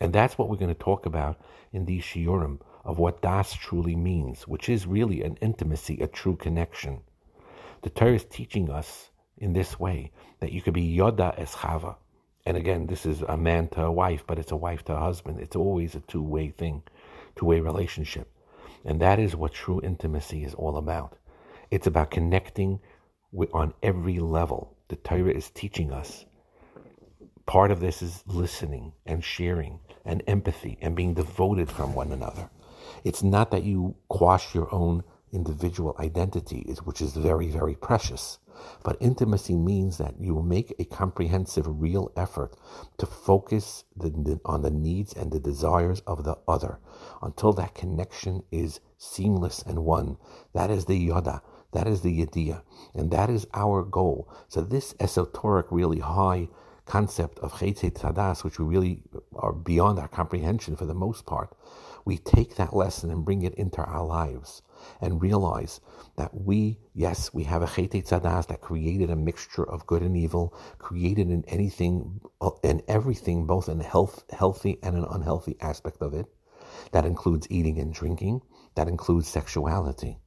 And 0.00 0.12
that's 0.12 0.36
what 0.36 0.48
we're 0.48 0.56
going 0.56 0.74
to 0.74 0.82
talk 0.82 1.06
about 1.06 1.40
in 1.72 1.84
these 1.84 2.02
shiurim 2.02 2.60
of 2.84 2.98
what 2.98 3.22
das 3.22 3.52
truly 3.52 3.94
means, 3.94 4.48
which 4.48 4.68
is 4.68 4.86
really 4.86 5.22
an 5.22 5.36
intimacy, 5.40 6.00
a 6.00 6.08
true 6.08 6.36
connection. 6.36 7.00
The 7.82 7.90
Torah 7.90 8.14
is 8.14 8.24
teaching 8.24 8.70
us 8.70 9.10
in 9.36 9.52
this 9.52 9.78
way 9.78 10.10
that 10.40 10.52
you 10.52 10.62
could 10.62 10.74
be 10.74 10.96
Yoda 10.96 11.38
es 11.38 11.54
Chava. 11.54 11.96
And 12.46 12.56
again, 12.56 12.86
this 12.86 13.06
is 13.06 13.22
a 13.22 13.36
man 13.36 13.68
to 13.68 13.84
a 13.84 13.92
wife, 13.92 14.24
but 14.26 14.38
it's 14.38 14.52
a 14.52 14.56
wife 14.56 14.84
to 14.84 14.96
a 14.96 15.00
husband. 15.00 15.40
It's 15.40 15.56
always 15.56 15.94
a 15.94 16.00
two 16.00 16.22
way 16.22 16.48
thing, 16.48 16.82
two 17.36 17.46
way 17.46 17.60
relationship. 17.60 18.32
And 18.84 19.00
that 19.00 19.18
is 19.18 19.36
what 19.36 19.52
true 19.52 19.80
intimacy 19.82 20.44
is 20.44 20.54
all 20.54 20.76
about. 20.76 21.16
It's 21.70 21.86
about 21.86 22.10
connecting 22.10 22.80
with, 23.32 23.50
on 23.54 23.74
every 23.82 24.18
level. 24.18 24.76
The 24.88 24.96
Torah 24.96 25.32
is 25.32 25.50
teaching 25.50 25.92
us. 25.92 26.24
Part 27.46 27.70
of 27.70 27.80
this 27.80 28.02
is 28.02 28.22
listening 28.26 28.92
and 29.06 29.24
sharing 29.24 29.80
and 30.04 30.22
empathy 30.26 30.78
and 30.80 30.96
being 30.96 31.14
devoted 31.14 31.70
from 31.70 31.94
one 31.94 32.12
another. 32.12 32.50
It's 33.04 33.22
not 33.22 33.50
that 33.50 33.64
you 33.64 33.96
quash 34.08 34.54
your 34.54 34.72
own 34.74 35.04
individual 35.32 35.96
identity, 35.98 36.62
which 36.84 37.00
is 37.00 37.12
very, 37.12 37.48
very 37.48 37.74
precious. 37.74 38.38
But 38.82 38.96
intimacy 39.00 39.54
means 39.56 39.98
that 39.98 40.20
you 40.20 40.42
make 40.42 40.74
a 40.78 40.84
comprehensive, 40.84 41.66
real 41.66 42.12
effort 42.16 42.56
to 42.98 43.06
focus 43.06 43.84
the, 43.96 44.10
the, 44.10 44.40
on 44.44 44.62
the 44.62 44.70
needs 44.70 45.14
and 45.14 45.30
the 45.32 45.40
desires 45.40 46.00
of 46.06 46.24
the 46.24 46.36
other 46.46 46.78
until 47.22 47.52
that 47.54 47.74
connection 47.74 48.42
is 48.50 48.80
seamless 48.98 49.62
and 49.62 49.84
one. 49.84 50.18
That 50.52 50.70
is 50.70 50.84
the 50.84 50.96
yada. 50.96 51.42
That 51.72 51.86
is 51.86 52.02
the 52.02 52.24
yediyah. 52.24 52.62
And 52.94 53.10
that 53.12 53.30
is 53.30 53.46
our 53.54 53.82
goal. 53.82 54.28
So 54.48 54.60
this 54.60 54.94
esoteric, 55.00 55.66
really 55.70 56.00
high 56.00 56.48
concept 56.84 57.38
of 57.38 57.52
Chayte 57.52 57.92
Tadas, 57.92 58.42
which 58.42 58.58
we 58.58 58.64
really 58.64 59.02
are 59.34 59.52
beyond 59.52 59.98
our 59.98 60.08
comprehension 60.08 60.76
for 60.76 60.86
the 60.86 60.94
most 60.94 61.24
part, 61.24 61.56
we 62.04 62.18
take 62.18 62.56
that 62.56 62.74
lesson 62.74 63.10
and 63.10 63.24
bring 63.24 63.42
it 63.42 63.54
into 63.54 63.80
our 63.82 64.04
lives 64.04 64.62
and 65.00 65.22
realize 65.22 65.80
that 66.16 66.30
we, 66.34 66.78
yes, 66.94 67.32
we 67.32 67.44
have 67.44 67.62
a 67.62 67.66
Chete 67.66 68.04
Tzadas 68.04 68.46
that 68.48 68.60
created 68.60 69.10
a 69.10 69.16
mixture 69.16 69.68
of 69.68 69.86
good 69.86 70.02
and 70.02 70.16
evil, 70.16 70.54
created 70.78 71.30
in 71.30 71.44
anything 71.48 72.20
and 72.62 72.82
everything, 72.88 73.46
both 73.46 73.68
in 73.68 73.80
health, 73.80 74.24
healthy 74.30 74.78
and 74.82 74.96
an 74.96 75.06
unhealthy 75.10 75.56
aspect 75.60 76.02
of 76.02 76.14
it. 76.14 76.26
That 76.92 77.04
includes 77.04 77.46
eating 77.50 77.78
and 77.78 77.92
drinking. 77.92 78.42
That 78.74 78.88
includes 78.88 79.28
sexuality. 79.28 80.18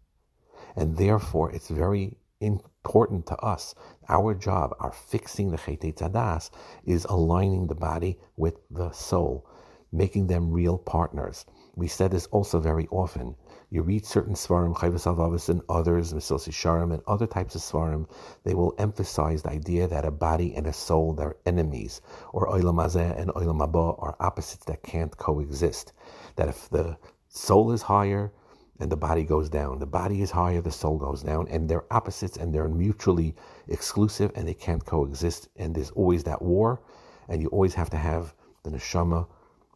And 0.76 0.98
therefore, 0.98 1.52
it's 1.52 1.70
very 1.70 2.18
important 2.42 3.26
to 3.28 3.38
us. 3.38 3.76
Our 4.10 4.34
job, 4.34 4.76
our 4.80 4.92
fixing 4.92 5.52
the 5.52 5.58
Chete 5.58 5.96
Tzadas, 5.96 6.50
is 6.86 7.06
aligning 7.06 7.68
the 7.68 7.76
body 7.76 8.20
with 8.36 8.56
the 8.70 8.92
soul, 8.92 9.48
making 9.92 10.28
them 10.28 10.52
real 10.52 10.78
partners. 10.78 11.46
We 11.76 11.88
said 11.88 12.12
this 12.12 12.26
also 12.28 12.60
very 12.60 12.88
often. 12.92 13.36
You 13.74 13.82
read 13.82 14.06
certain 14.06 14.36
Svarim, 14.36 14.76
Chovos 14.76 15.06
Halevavos, 15.06 15.50
and 15.50 15.64
others, 15.68 16.14
Mesilas 16.14 16.48
Yesharim, 16.48 16.94
and 16.94 17.02
other 17.08 17.26
types 17.26 17.56
of 17.56 17.62
Svarim, 17.62 18.08
they 18.44 18.54
will 18.54 18.76
emphasize 18.78 19.42
the 19.42 19.50
idea 19.50 19.88
that 19.88 20.06
a 20.06 20.12
body 20.12 20.54
and 20.54 20.68
a 20.68 20.72
soul, 20.72 21.16
they're 21.16 21.38
enemies, 21.48 22.00
or 22.34 22.46
Hazeh 22.46 23.20
and 23.20 23.32
Haba 23.32 24.00
are 24.00 24.16
opposites 24.20 24.66
that 24.66 24.84
can't 24.84 25.18
coexist. 25.18 25.92
That 26.36 26.50
if 26.50 26.70
the 26.70 27.00
soul 27.30 27.72
is 27.72 27.82
higher, 27.82 28.32
and 28.80 28.92
the 28.92 28.96
body 28.96 29.24
goes 29.24 29.50
down. 29.50 29.80
The 29.80 29.88
body 29.88 30.22
is 30.22 30.30
higher, 30.30 30.62
the 30.62 30.72
soul 30.72 31.00
goes 31.00 31.24
down, 31.24 31.48
and 31.48 31.68
they're 31.68 31.92
opposites 31.92 32.38
and 32.38 32.54
they're 32.54 32.70
mutually 32.70 33.36
exclusive 33.70 34.32
and 34.36 34.48
they 34.48 34.54
can't 34.54 34.86
coexist. 34.86 35.50
And 35.56 35.74
there's 35.74 35.90
always 35.90 36.24
that 36.26 36.44
war, 36.44 36.84
and 37.28 37.42
you 37.42 37.48
always 37.48 37.74
have 37.74 37.90
to 37.90 37.98
have 37.98 38.36
the 38.62 38.70
neshama 38.70 39.26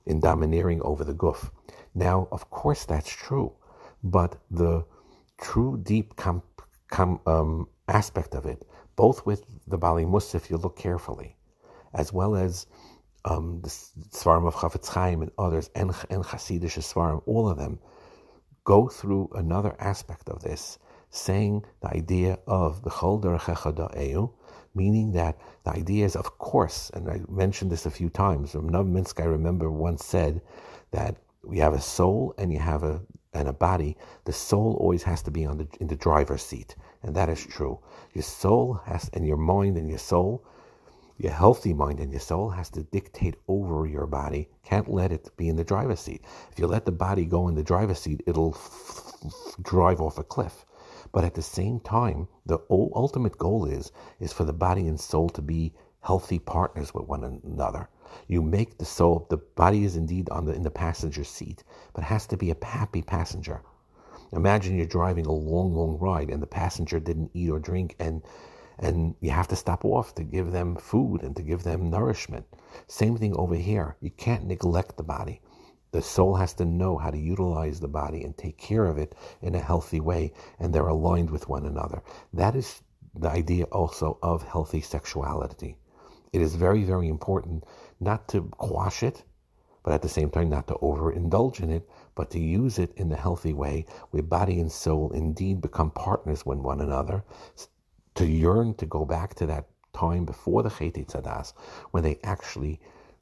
in 0.05 0.19
domineering 0.19 0.83
over 0.83 1.03
the 1.03 1.15
guf. 1.15 1.49
Now, 1.95 2.27
of 2.31 2.51
course, 2.51 2.85
that's 2.85 3.09
true, 3.09 3.53
but 4.03 4.37
the 4.51 4.85
true 5.39 5.79
deep 5.83 6.15
com, 6.15 6.41
com, 6.89 7.19
um, 7.25 7.67
aspect 7.87 8.35
of 8.35 8.45
it, 8.45 8.67
both 8.95 9.25
with 9.25 9.43
the 9.67 9.77
Bali 9.77 10.05
Mus, 10.05 10.35
if 10.35 10.49
you 10.49 10.57
look 10.57 10.77
carefully, 10.77 11.35
as 11.93 12.11
well 12.11 12.35
as 12.35 12.65
um, 13.25 13.61
the 13.61 13.69
Svarim 13.69 14.47
of 14.47 14.55
Chafetz 14.55 14.87
Chaim 14.87 15.21
and 15.21 15.31
others, 15.37 15.69
and, 15.75 15.91
and 16.09 16.23
Hasidish 16.23 16.77
Svarim, 16.79 17.21
all 17.25 17.49
of 17.49 17.57
them 17.57 17.79
go 18.63 18.87
through 18.87 19.29
another 19.35 19.75
aspect 19.79 20.29
of 20.29 20.41
this, 20.41 20.77
saying 21.09 21.63
the 21.81 21.95
idea 21.95 22.37
of 22.47 22.83
the 22.83 22.89
Chol 22.89 23.23
Eu, 23.95 24.29
meaning 24.75 25.13
that 25.13 25.39
the 25.63 25.71
idea 25.71 26.05
is, 26.05 26.15
of 26.15 26.37
course, 26.37 26.91
and 26.93 27.09
I 27.09 27.21
mentioned 27.29 27.71
this 27.71 27.85
a 27.85 27.91
few 27.91 28.09
times. 28.09 28.55
Rav 28.55 28.85
Minsk, 28.85 29.19
I 29.19 29.25
remember, 29.25 29.71
once 29.71 30.05
said 30.05 30.41
that 30.91 31.15
we 31.43 31.59
have 31.59 31.73
a 31.73 31.81
soul 31.81 32.35
and 32.37 32.51
you 32.51 32.59
have 32.59 32.83
a 32.83 33.01
and 33.37 33.47
a 33.49 33.53
body. 33.53 33.97
The 34.25 34.33
soul 34.33 34.77
always 34.79 35.03
has 35.03 35.21
to 35.23 35.31
be 35.31 35.45
on 35.45 35.57
the 35.59 35.67
in 35.79 35.87
the 35.87 35.95
driver's 35.95 36.43
seat, 36.43 36.75
and 37.03 37.15
that 37.15 37.29
is 37.29 37.45
true. 37.45 37.79
Your 38.13 38.23
soul 38.23 38.75
has 38.85 39.09
and 39.13 39.27
your 39.27 39.37
mind 39.37 39.77
and 39.77 39.89
your 39.89 39.99
soul, 39.99 40.43
your 41.17 41.33
healthy 41.33 41.73
mind 41.73 41.99
and 41.99 42.11
your 42.11 42.21
soul 42.21 42.49
has 42.51 42.69
to 42.71 42.83
dictate 42.83 43.35
over 43.47 43.85
your 43.87 44.07
body. 44.07 44.49
Can't 44.63 44.89
let 44.89 45.11
it 45.11 45.29
be 45.37 45.49
in 45.49 45.55
the 45.55 45.63
driver's 45.63 46.01
seat. 46.01 46.23
If 46.51 46.59
you 46.59 46.67
let 46.67 46.85
the 46.85 46.91
body 46.91 47.25
go 47.25 47.47
in 47.47 47.55
the 47.55 47.63
driver's 47.63 47.99
seat, 47.99 48.23
it'll 48.27 48.55
f- 48.55 49.13
f- 49.25 49.55
drive 49.63 50.01
off 50.01 50.17
a 50.19 50.23
cliff. 50.23 50.65
But 51.11 51.23
at 51.23 51.35
the 51.35 51.41
same 51.41 51.79
time, 51.79 52.27
the 52.45 52.59
ultimate 52.69 53.37
goal 53.37 53.65
is 53.65 53.91
is 54.19 54.33
for 54.33 54.45
the 54.45 54.53
body 54.53 54.87
and 54.87 54.99
soul 54.99 55.29
to 55.29 55.41
be 55.41 55.73
healthy 56.01 56.39
partners 56.39 56.93
with 56.93 57.07
one 57.07 57.23
another. 57.23 57.89
You 58.27 58.41
make 58.41 58.77
the 58.77 58.85
soul, 58.85 59.25
the 59.29 59.37
body 59.37 59.83
is 59.83 59.95
indeed 59.95 60.29
on 60.29 60.45
the 60.45 60.53
in 60.53 60.63
the 60.63 60.71
passenger 60.71 61.23
seat, 61.23 61.63
but 61.93 62.03
has 62.03 62.27
to 62.27 62.37
be 62.37 62.51
a 62.51 62.65
happy 62.65 63.01
passenger. 63.01 63.61
Imagine 64.31 64.75
you're 64.75 64.85
driving 64.85 65.25
a 65.25 65.31
long, 65.31 65.73
long 65.73 65.97
ride 65.99 66.29
and 66.29 66.41
the 66.41 66.47
passenger 66.47 66.99
didn't 66.99 67.31
eat 67.33 67.49
or 67.49 67.59
drink 67.59 67.95
and 67.99 68.21
and 68.79 69.15
you 69.21 69.31
have 69.31 69.47
to 69.47 69.55
stop 69.55 69.85
off 69.85 70.13
to 70.15 70.23
give 70.23 70.51
them 70.51 70.75
food 70.75 71.23
and 71.23 71.35
to 71.35 71.41
give 71.41 71.63
them 71.63 71.89
nourishment. 71.89 72.45
Same 72.87 73.17
thing 73.17 73.35
over 73.35 73.55
here. 73.55 73.95
You 74.01 74.11
can't 74.11 74.45
neglect 74.45 74.97
the 74.97 75.03
body. 75.03 75.41
The 75.91 76.01
soul 76.01 76.35
has 76.35 76.53
to 76.55 76.65
know 76.65 76.97
how 76.97 77.09
to 77.09 77.17
utilize 77.17 77.79
the 77.79 77.87
body 77.87 78.23
and 78.23 78.37
take 78.37 78.57
care 78.57 78.85
of 78.85 78.97
it 78.97 79.15
in 79.41 79.55
a 79.55 79.59
healthy 79.59 79.99
way, 79.99 80.33
and 80.59 80.73
they're 80.73 80.87
aligned 80.87 81.31
with 81.31 81.49
one 81.49 81.65
another. 81.65 82.03
That 82.33 82.55
is 82.55 82.83
the 83.15 83.29
idea 83.29 83.63
also 83.65 84.19
of 84.21 84.43
healthy 84.43 84.81
sexuality. 84.81 85.77
It 86.33 86.41
is 86.41 86.55
very, 86.55 86.83
very 86.83 87.07
important 87.07 87.63
not 87.99 88.27
to 88.29 88.41
quash 88.57 89.03
it, 89.03 89.23
but 89.83 89.93
at 89.93 90.01
the 90.01 90.09
same 90.09 90.29
time 90.29 90.49
not 90.49 90.67
to 90.67 90.75
overindulge 90.75 91.61
in 91.61 91.71
it, 91.71 91.89
but 92.15 92.29
to 92.31 92.39
use 92.39 92.77
it 92.77 92.91
in 92.97 93.09
the 93.09 93.15
healthy 93.15 93.53
way 93.53 93.85
where 94.11 94.23
body 94.23 94.59
and 94.59 94.71
soul 94.71 95.11
indeed 95.13 95.61
become 95.61 95.91
partners 95.91 96.45
with 96.45 96.57
one 96.59 96.81
another, 96.81 97.23
to 98.15 98.25
yearn 98.25 98.73
to 98.73 98.85
go 98.85 99.05
back 99.05 99.35
to 99.35 99.45
that 99.45 99.67
time 99.93 100.25
before 100.25 100.63
the 100.63 100.69
Chet 100.69 100.95
Tzadas, 100.95 101.53
when 101.91 102.03
they 102.03 102.19
actually 102.23 102.79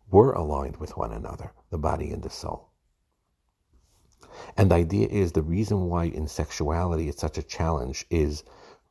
were 0.10 0.34
aligned 0.34 0.78
with 0.78 0.98
one 0.98 1.12
another, 1.12 1.52
the 1.70 1.78
body 1.78 2.12
and 2.12 2.24
the 2.24 2.30
soul. 2.30 2.70
And 4.58 4.72
the 4.72 4.76
idea 4.76 5.08
is 5.08 5.32
the 5.32 5.42
reason 5.42 5.90
why 5.90 6.06
in 6.06 6.28
sexuality 6.28 7.10
it's 7.10 7.22
such 7.22 7.38
a 7.38 7.44
challenge 7.44 8.06
is 8.10 8.44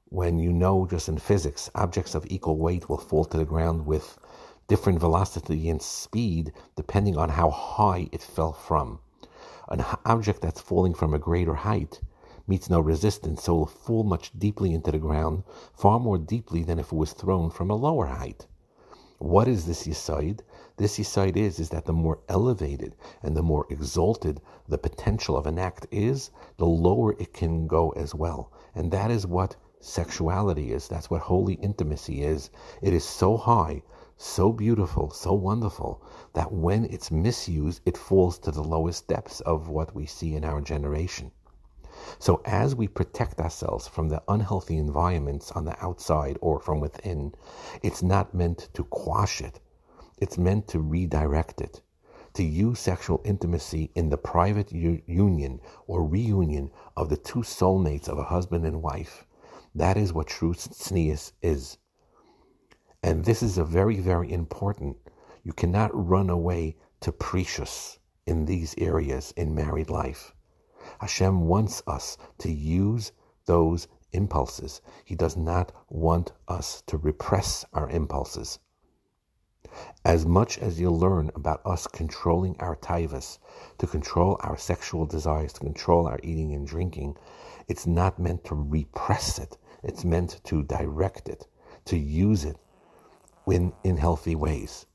when 0.07 0.39
you 0.39 0.53
know 0.53 0.87
just 0.87 1.09
in 1.09 1.19
physics, 1.19 1.71
objects 1.75 2.15
of 2.15 2.25
equal 2.29 2.57
weight 2.57 2.89
will 2.89 2.99
fall 2.99 3.25
to 3.27 3.37
the 3.37 3.45
ground 3.45 3.85
with 3.85 4.19
different 4.67 4.99
velocity 4.99 5.69
and 5.69 5.81
speed 5.81 6.53
depending 6.77 7.17
on 7.17 7.29
how 7.31 7.51
high 7.51 8.09
it 8.13 8.23
fell 8.23 8.53
from. 8.53 9.01
An 9.69 9.85
object 10.05 10.43
that's 10.43 10.61
falling 10.61 10.95
from 10.95 11.15
a 11.15 11.19
greater 11.19 11.55
height 11.55 12.01
meets 12.47 12.69
no 12.69 12.81
resistance, 12.81 13.45
so 13.45 13.55
will 13.55 13.67
fall 13.67 14.05
much 14.05 14.31
deeply 14.39 14.75
into 14.75 14.93
the 14.93 14.99
ground, 14.99 15.45
far 15.75 15.99
more 15.99 16.19
deeply 16.19 16.63
than 16.63 16.79
if 16.79 16.93
it 16.93 16.97
was 16.97 17.13
thrown 17.13 17.51
from 17.51 17.71
a 17.71 17.77
lower 17.77 18.07
height. 18.07 18.47
What 19.19 19.49
is 19.49 19.65
this 19.65 19.87
Yisaid? 19.87 20.41
This 20.77 20.99
Yisaid 20.99 21.37
is, 21.37 21.59
is 21.59 21.71
that 21.71 21.87
the 21.87 21.93
more 21.93 22.19
elevated 22.29 22.95
and 23.23 23.37
the 23.37 23.43
more 23.43 23.67
exalted 23.71 24.41
the 24.69 24.77
potential 24.77 25.37
of 25.37 25.47
an 25.47 25.59
act 25.59 25.87
is, 25.91 26.31
the 26.59 26.67
lower 26.67 27.13
it 27.13 27.33
can 27.33 27.67
go 27.67 27.91
as 27.91 28.15
well. 28.15 28.53
And 28.75 28.91
that 28.91 29.11
is 29.11 29.27
what 29.27 29.57
sexuality 29.81 30.73
is. 30.73 30.89
That's 30.89 31.09
what 31.09 31.23
holy 31.23 31.55
intimacy 31.55 32.23
is. 32.23 32.51
It 32.83 32.93
is 32.93 33.05
so 33.05 33.37
high, 33.37 33.83
so 34.17 34.53
beautiful, 34.53 35.11
so 35.11 35.33
wonderful 35.33 36.03
that 36.35 36.53
when 36.53 36.85
it's 36.85 37.11
misused, 37.11 37.81
it 37.85 37.97
falls 37.97 38.39
to 38.39 38.51
the 38.51 38.63
lowest 38.63 39.09
depths 39.09 39.41
of 39.41 39.69
what 39.69 39.95
we 39.95 40.07
see 40.07 40.35
in 40.35 40.45
our 40.45 40.61
generation. 40.61 41.33
So, 42.19 42.41
as 42.45 42.75
we 42.75 42.87
protect 42.87 43.41
ourselves 43.41 43.89
from 43.89 44.09
the 44.09 44.23
unhealthy 44.29 44.77
environments 44.77 45.51
on 45.53 45.65
the 45.65 45.77
outside 45.85 46.39
or 46.41 46.61
from 46.61 46.81
within, 46.81 47.35
it's 47.83 48.03
not 48.03 48.35
meant 48.35 48.69
to 48.75 48.85
quash 48.85 49.41
it, 49.41 49.61
it's 50.19 50.39
meant 50.39 50.69
to 50.69 50.81
redirect 50.81 51.61
it. 51.61 51.81
To 52.35 52.43
use 52.43 52.81
sexual 52.81 53.21
intimacy 53.25 53.91
in 53.95 54.11
the 54.11 54.17
private 54.17 54.73
u- 54.73 55.03
union 55.07 55.61
or 55.87 56.05
reunion 56.05 56.71
of 56.97 57.09
the 57.09 57.17
two 57.17 57.41
soulmates 57.41 58.09
of 58.09 58.19
a 58.19 58.25
husband 58.25 58.65
and 58.65 58.83
wife. 58.83 59.27
That 59.75 59.97
is 59.97 60.13
what 60.13 60.29
true 60.29 60.55
tznius 60.55 61.33
is. 61.43 61.79
And 63.05 63.23
this 63.23 63.43
is 63.43 63.59
a 63.59 63.65
very, 63.67 64.01
very 64.01 64.33
important. 64.33 64.97
You 65.43 65.53
cannot 65.53 65.91
run 65.93 66.31
away 66.31 66.77
to 67.01 67.13
precious 67.13 67.99
in 68.27 68.47
these 68.47 68.75
areas 68.79 69.35
in 69.37 69.55
married 69.55 69.91
life. 69.91 70.33
Hashem 71.01 71.43
wants 71.43 71.83
us 71.87 72.17
to 72.39 72.51
use 72.51 73.13
those 73.45 73.89
impulses. 74.13 74.81
He 75.05 75.15
does 75.15 75.37
not 75.37 75.71
want 75.91 76.33
us 76.49 76.83
to 76.87 76.97
repress 76.97 77.67
our 77.75 77.91
impulses. 77.91 78.59
As 80.07 80.25
much 80.25 80.57
as 80.57 80.81
you 80.81 80.91
learn 80.91 81.31
about 81.35 81.61
us 81.67 81.87
controlling 81.87 82.57
our 82.59 82.75
taivas, 82.75 83.39
to 83.77 83.87
control 83.87 84.39
our 84.41 84.57
sexual 84.57 85.05
desires, 85.05 85.53
to 85.53 85.61
control 85.61 86.07
our 86.07 86.21
eating 86.23 86.55
and 86.55 86.67
drinking, 86.67 87.19
it's 87.69 87.87
not 87.87 88.19
meant 88.19 88.45
to 88.45 88.55
repress 88.55 89.39
it. 89.39 89.59
It's 89.83 90.07
meant 90.07 90.41
to 90.45 90.63
direct 90.63 91.29
it, 91.29 91.47
to 91.85 91.99
use 91.99 92.47
it 92.47 92.57
in, 93.47 93.73
in 93.83 93.97
healthy 93.97 94.35
ways. 94.35 94.87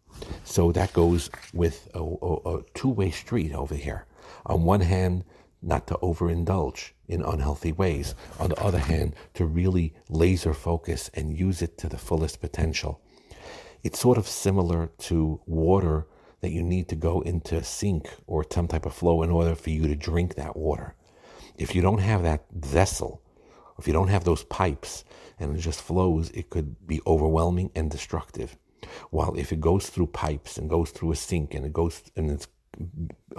So 0.44 0.72
that 0.72 0.94
goes 0.94 1.30
with 1.54 1.90
a, 1.94 2.00
a, 2.00 2.58
a 2.58 2.64
two 2.74 2.90
way 2.90 3.12
street 3.12 3.54
over 3.54 3.76
here. 3.76 4.06
On 4.46 4.64
one 4.64 4.82
hand, 4.82 5.24
not 5.62 5.88
to 5.88 5.96
overindulge 5.96 6.92
in 7.08 7.22
unhealthy 7.22 7.72
ways. 7.72 8.16
On 8.40 8.50
the 8.50 8.62
other 8.62 8.80
hand, 8.80 9.16
to 9.34 9.46
really 9.46 9.94
laser 10.10 10.54
focus 10.54 11.10
and 11.14 11.38
use 11.38 11.62
it 11.62 11.78
to 11.80 11.90
the 11.90 11.98
fullest 11.98 12.40
potential. 12.40 13.02
It's 13.84 14.00
sort 14.00 14.18
of 14.18 14.28
similar 14.28 14.92
to 15.00 15.42
water 15.46 16.08
that 16.42 16.52
you 16.52 16.64
need 16.64 16.88
to 16.90 16.96
go 16.96 17.22
into 17.22 17.58
a 17.58 17.64
sink 17.64 18.10
or 18.28 18.46
some 18.50 18.68
type 18.68 18.86
of 18.86 18.94
flow 18.94 19.24
in 19.24 19.30
order 19.30 19.56
for 19.56 19.70
you 19.70 19.88
to 19.88 19.96
drink 19.96 20.36
that 20.36 20.56
water. 20.56 20.96
If 21.58 21.76
you 21.76 21.82
don't 21.82 22.00
have 22.00 22.24
that 22.24 22.46
vessel, 22.52 23.22
if 23.80 23.88
you 23.88 23.94
don't 23.94 24.10
have 24.10 24.24
those 24.24 24.44
pipes 24.44 25.04
and 25.40 25.56
it 25.56 25.60
just 25.60 25.82
flows, 25.82 26.30
it 26.32 26.50
could 26.50 26.88
be 26.88 27.02
overwhelming 27.08 27.72
and 27.76 27.90
destructive. 27.90 28.58
While 29.10 29.36
if 29.36 29.52
it 29.52 29.60
goes 29.62 29.90
through 29.90 30.08
pipes 30.08 30.58
and 30.58 30.70
goes 30.70 30.92
through 30.92 31.12
a 31.12 31.16
sink 31.16 31.54
and 31.54 31.66
it 31.66 31.74
goes 31.74 32.04
and 32.16 32.32
it's 32.32 32.48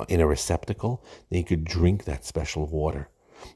in 0.08 0.20
a 0.20 0.26
receptacle, 0.26 1.04
then 1.28 1.38
you 1.38 1.44
could 1.44 1.64
drink 1.64 2.04
that 2.04 2.24
special 2.24 2.66
water. 2.66 3.08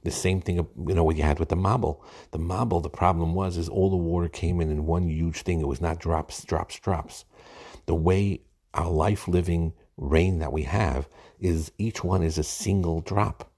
The 0.02 0.10
same 0.10 0.40
thing, 0.40 0.56
you 0.56 0.94
know, 0.94 1.04
what 1.04 1.16
you 1.16 1.22
had 1.22 1.38
with 1.38 1.50
the 1.50 1.56
Mabul. 1.56 2.02
The 2.30 2.38
Mabul, 2.38 2.82
the 2.82 2.88
problem 2.88 3.34
was, 3.34 3.56
is 3.56 3.68
all 3.68 3.90
the 3.90 3.96
water 3.96 4.28
came 4.28 4.60
in 4.60 4.70
in 4.70 4.86
one 4.86 5.08
huge 5.08 5.42
thing. 5.42 5.60
It 5.60 5.68
was 5.68 5.80
not 5.80 5.98
drops, 5.98 6.42
drops, 6.44 6.78
drops. 6.78 7.24
The 7.86 7.94
way 7.94 8.40
our 8.72 8.90
life 8.90 9.28
living 9.28 9.74
rain 9.96 10.38
that 10.38 10.52
we 10.52 10.62
have 10.62 11.08
is 11.38 11.70
each 11.78 12.02
one 12.02 12.22
is 12.22 12.38
a 12.38 12.42
single 12.42 13.00
drop. 13.02 13.50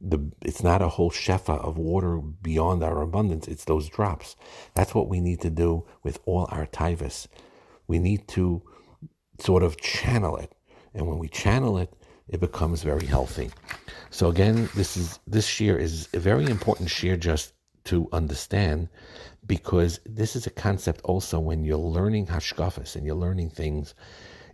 The, 0.00 0.30
it's 0.42 0.62
not 0.62 0.82
a 0.82 0.88
whole 0.88 1.10
shefa 1.10 1.58
of 1.64 1.78
water 1.78 2.18
beyond 2.18 2.82
our 2.82 3.00
abundance. 3.02 3.48
It's 3.48 3.64
those 3.64 3.88
drops. 3.88 4.36
That's 4.74 4.94
what 4.94 5.08
we 5.08 5.20
need 5.20 5.40
to 5.40 5.50
do 5.50 5.86
with 6.02 6.18
all 6.26 6.46
our 6.50 6.66
taivas. 6.66 7.28
We 7.86 7.98
need 7.98 8.28
to 8.28 8.62
sort 9.40 9.62
of 9.62 9.76
channel 9.78 10.36
it 10.36 10.52
and 10.96 11.06
when 11.06 11.18
we 11.18 11.28
channel 11.28 11.76
it, 11.78 11.92
it 12.26 12.40
becomes 12.40 12.82
very 12.82 13.06
healthy. 13.06 13.50
So 14.10 14.28
again, 14.28 14.68
this 14.74 14.96
is 14.96 15.20
this 15.26 15.46
shiur 15.46 15.78
is 15.78 16.08
a 16.14 16.18
very 16.18 16.46
important 16.46 16.88
shiur 16.88 17.20
just 17.20 17.52
to 17.84 18.08
understand 18.12 18.88
because 19.46 20.00
this 20.06 20.34
is 20.34 20.46
a 20.46 20.50
concept 20.50 21.02
also 21.04 21.38
when 21.38 21.64
you're 21.64 21.76
learning 21.76 22.26
hashkafas 22.26 22.96
and 22.96 23.06
you're 23.06 23.14
learning 23.14 23.50
things. 23.50 23.94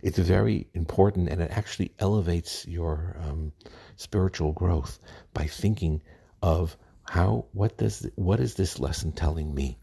It's 0.03 0.19
very 0.19 0.67
important 0.73 1.29
and 1.29 1.41
it 1.41 1.49
actually 1.51 1.93
elevates 1.97 2.67
your 2.67 3.15
um, 3.21 3.53
spiritual 3.95 4.51
growth 4.51 4.99
by 5.33 5.45
thinking 5.45 6.01
of 6.41 6.75
how 7.05 7.45
what 7.53 7.77
does 7.77 8.05
what 8.15 8.41
is 8.41 8.55
this 8.55 8.79
lesson 8.79 9.13
telling 9.13 9.55
me? 9.55 9.79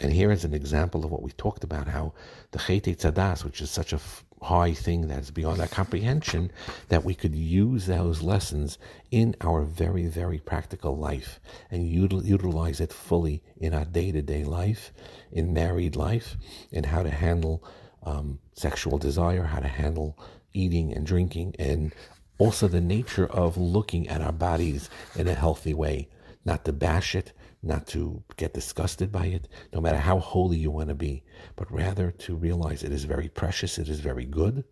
And 0.00 0.12
here 0.12 0.30
is 0.30 0.44
an 0.44 0.54
example 0.54 1.04
of 1.04 1.10
what 1.10 1.22
we 1.22 1.32
talked 1.32 1.64
about 1.64 1.88
how 1.88 2.14
the 2.52 2.58
Chete 2.58 2.96
Tzadas, 2.96 3.44
which 3.44 3.60
is 3.60 3.70
such 3.70 3.92
a 3.92 4.00
high 4.40 4.72
thing 4.72 5.08
that's 5.08 5.32
beyond 5.32 5.60
our 5.60 5.66
comprehension, 5.66 6.52
that 6.88 7.04
we 7.04 7.14
could 7.14 7.34
use 7.34 7.86
those 7.86 8.22
lessons 8.22 8.78
in 9.10 9.34
our 9.42 9.62
very, 9.62 10.06
very 10.06 10.38
practical 10.38 10.96
life 10.96 11.40
and 11.70 11.84
util- 11.84 12.24
utilize 12.24 12.80
it 12.80 12.92
fully 12.92 13.42
in 13.58 13.74
our 13.74 13.84
day 13.84 14.12
to 14.12 14.22
day 14.22 14.44
life, 14.44 14.92
in 15.32 15.52
married 15.52 15.96
life, 15.96 16.36
in 16.70 16.84
how 16.84 17.02
to 17.02 17.10
handle 17.10 17.62
um, 18.02 18.38
sexual 18.54 18.98
desire, 18.98 19.44
how 19.44 19.60
to 19.60 19.68
handle 19.68 20.18
eating 20.52 20.92
and 20.92 21.06
drinking, 21.06 21.54
and 21.58 21.94
also 22.38 22.68
the 22.68 22.80
nature 22.80 23.26
of 23.26 23.56
looking 23.56 24.08
at 24.08 24.22
our 24.22 24.32
bodies 24.32 24.88
in 25.16 25.28
a 25.28 25.34
healthy 25.34 25.74
way, 25.74 26.08
not 26.44 26.64
to 26.64 26.72
bash 26.72 27.14
it, 27.14 27.32
not 27.62 27.86
to 27.86 28.22
get 28.36 28.54
disgusted 28.54 29.12
by 29.12 29.26
it, 29.26 29.46
no 29.72 29.80
matter 29.80 29.98
how 29.98 30.18
holy 30.18 30.56
you 30.56 30.70
want 30.70 30.88
to 30.88 30.94
be, 30.94 31.22
but 31.56 31.70
rather 31.70 32.10
to 32.10 32.34
realize 32.34 32.82
it 32.82 32.92
is 32.92 33.04
very 33.04 33.28
precious, 33.28 33.78
it 33.78 33.88
is 33.88 34.00
very 34.00 34.24
good, 34.24 34.64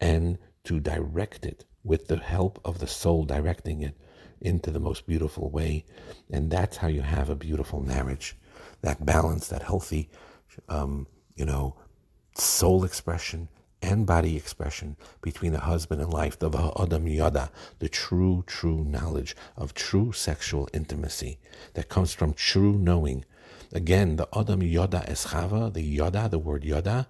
and 0.00 0.38
to 0.64 0.80
direct 0.80 1.46
it 1.46 1.64
with 1.84 2.08
the 2.08 2.16
help 2.16 2.60
of 2.64 2.80
the 2.80 2.86
soul 2.86 3.24
directing 3.24 3.82
it 3.82 3.96
into 4.40 4.70
the 4.70 4.80
most 4.80 5.06
beautiful 5.06 5.50
way. 5.50 5.84
And 6.30 6.50
that's 6.50 6.76
how 6.76 6.88
you 6.88 7.02
have 7.02 7.30
a 7.30 7.36
beautiful 7.36 7.80
marriage. 7.80 8.36
That 8.82 9.06
balance, 9.06 9.48
that 9.48 9.62
healthy, 9.62 10.10
um, 10.68 11.06
you 11.36 11.44
know, 11.44 11.76
soul 12.38 12.84
expression 12.84 13.48
and 13.82 14.06
body 14.06 14.36
expression 14.36 14.96
between 15.22 15.52
the 15.52 15.60
husband 15.60 16.00
and 16.00 16.12
wife, 16.12 16.38
the 16.38 16.50
Adam 16.80 17.06
Yada, 17.06 17.50
the 17.78 17.88
true, 17.88 18.42
true 18.46 18.84
knowledge 18.84 19.36
of 19.56 19.74
true 19.74 20.12
sexual 20.12 20.68
intimacy 20.72 21.38
that 21.74 21.88
comes 21.88 22.12
from 22.12 22.32
true 22.32 22.78
knowing. 22.78 23.24
Again, 23.72 24.16
the 24.16 24.28
Adam 24.36 24.60
Yoda 24.60 25.06
Eschava, 25.08 25.72
the 25.72 25.98
Yoda, 25.98 26.30
the 26.30 26.38
word 26.38 26.62
Yoda, 26.62 27.06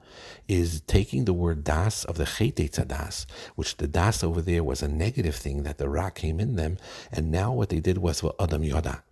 is 0.49 0.81
taking 0.83 1.25
the 1.25 1.35
word 1.35 1.65
Das 1.65 2.05
of 2.05 2.17
the 2.17 2.25
Chete 2.25 2.71
Tzadas, 2.71 3.27
which 3.57 3.77
the 3.77 3.87
Das 3.87 4.25
over 4.25 4.41
there 4.41 4.65
was 4.65 4.83
a 4.83 4.89
negative 4.89 5.37
thing 5.37 5.63
that 5.65 5.79
the 5.79 5.89
Ra 5.89 6.11
came 6.11 6.41
in 6.41 6.57
them, 6.57 6.79
and 7.13 7.31
now 7.31 7.53
what 7.53 7.69
they 7.69 7.81
did 7.81 7.99
was 7.99 8.25
Adam 8.41 8.63
Yoda. 8.63 9.03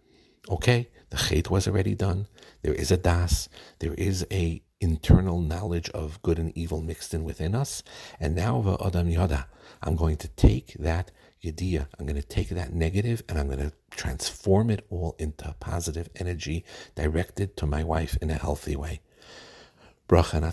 Okay, 0.49 0.89
the 1.11 1.17
Chet 1.17 1.51
was 1.51 1.69
already 1.69 1.95
done. 1.95 2.27
There 2.63 2.75
is 2.75 2.91
a 2.91 2.97
Das. 2.97 3.49
There 3.79 3.95
is 3.95 4.27
a 4.31 4.63
internal 4.81 5.41
knowledge 5.41 5.89
of 5.91 6.21
good 6.23 6.39
and 6.39 6.57
evil 6.57 6.83
mixed 6.83 7.15
in 7.15 7.25
within 7.25 7.55
us. 7.55 7.83
And 8.21 8.35
now, 8.35 8.79
Adam 8.85 9.09
Yada, 9.09 9.47
I'm 9.83 9.97
going 9.97 10.17
to 10.19 10.29
take 10.29 10.75
that 10.75 11.11
Yediyah, 11.45 11.89
I'm 11.99 12.07
going 12.07 12.21
to 12.21 12.27
take 12.27 12.49
that 12.51 12.73
negative 12.73 13.23
and 13.29 13.39
I'm 13.39 13.47
going 13.47 13.59
to 13.59 13.73
transform 13.91 14.71
it 14.71 14.87
all 14.89 15.15
into 15.19 15.55
positive 15.61 16.09
energy 16.17 16.65
directed 16.95 17.57
to 17.59 17.67
my 17.67 17.85
wife 17.85 18.17
in 18.23 18.31
a 18.31 18.35
healthy 18.35 18.77
way. 18.77 19.01
Bracha 20.09 20.35
and 20.35 20.45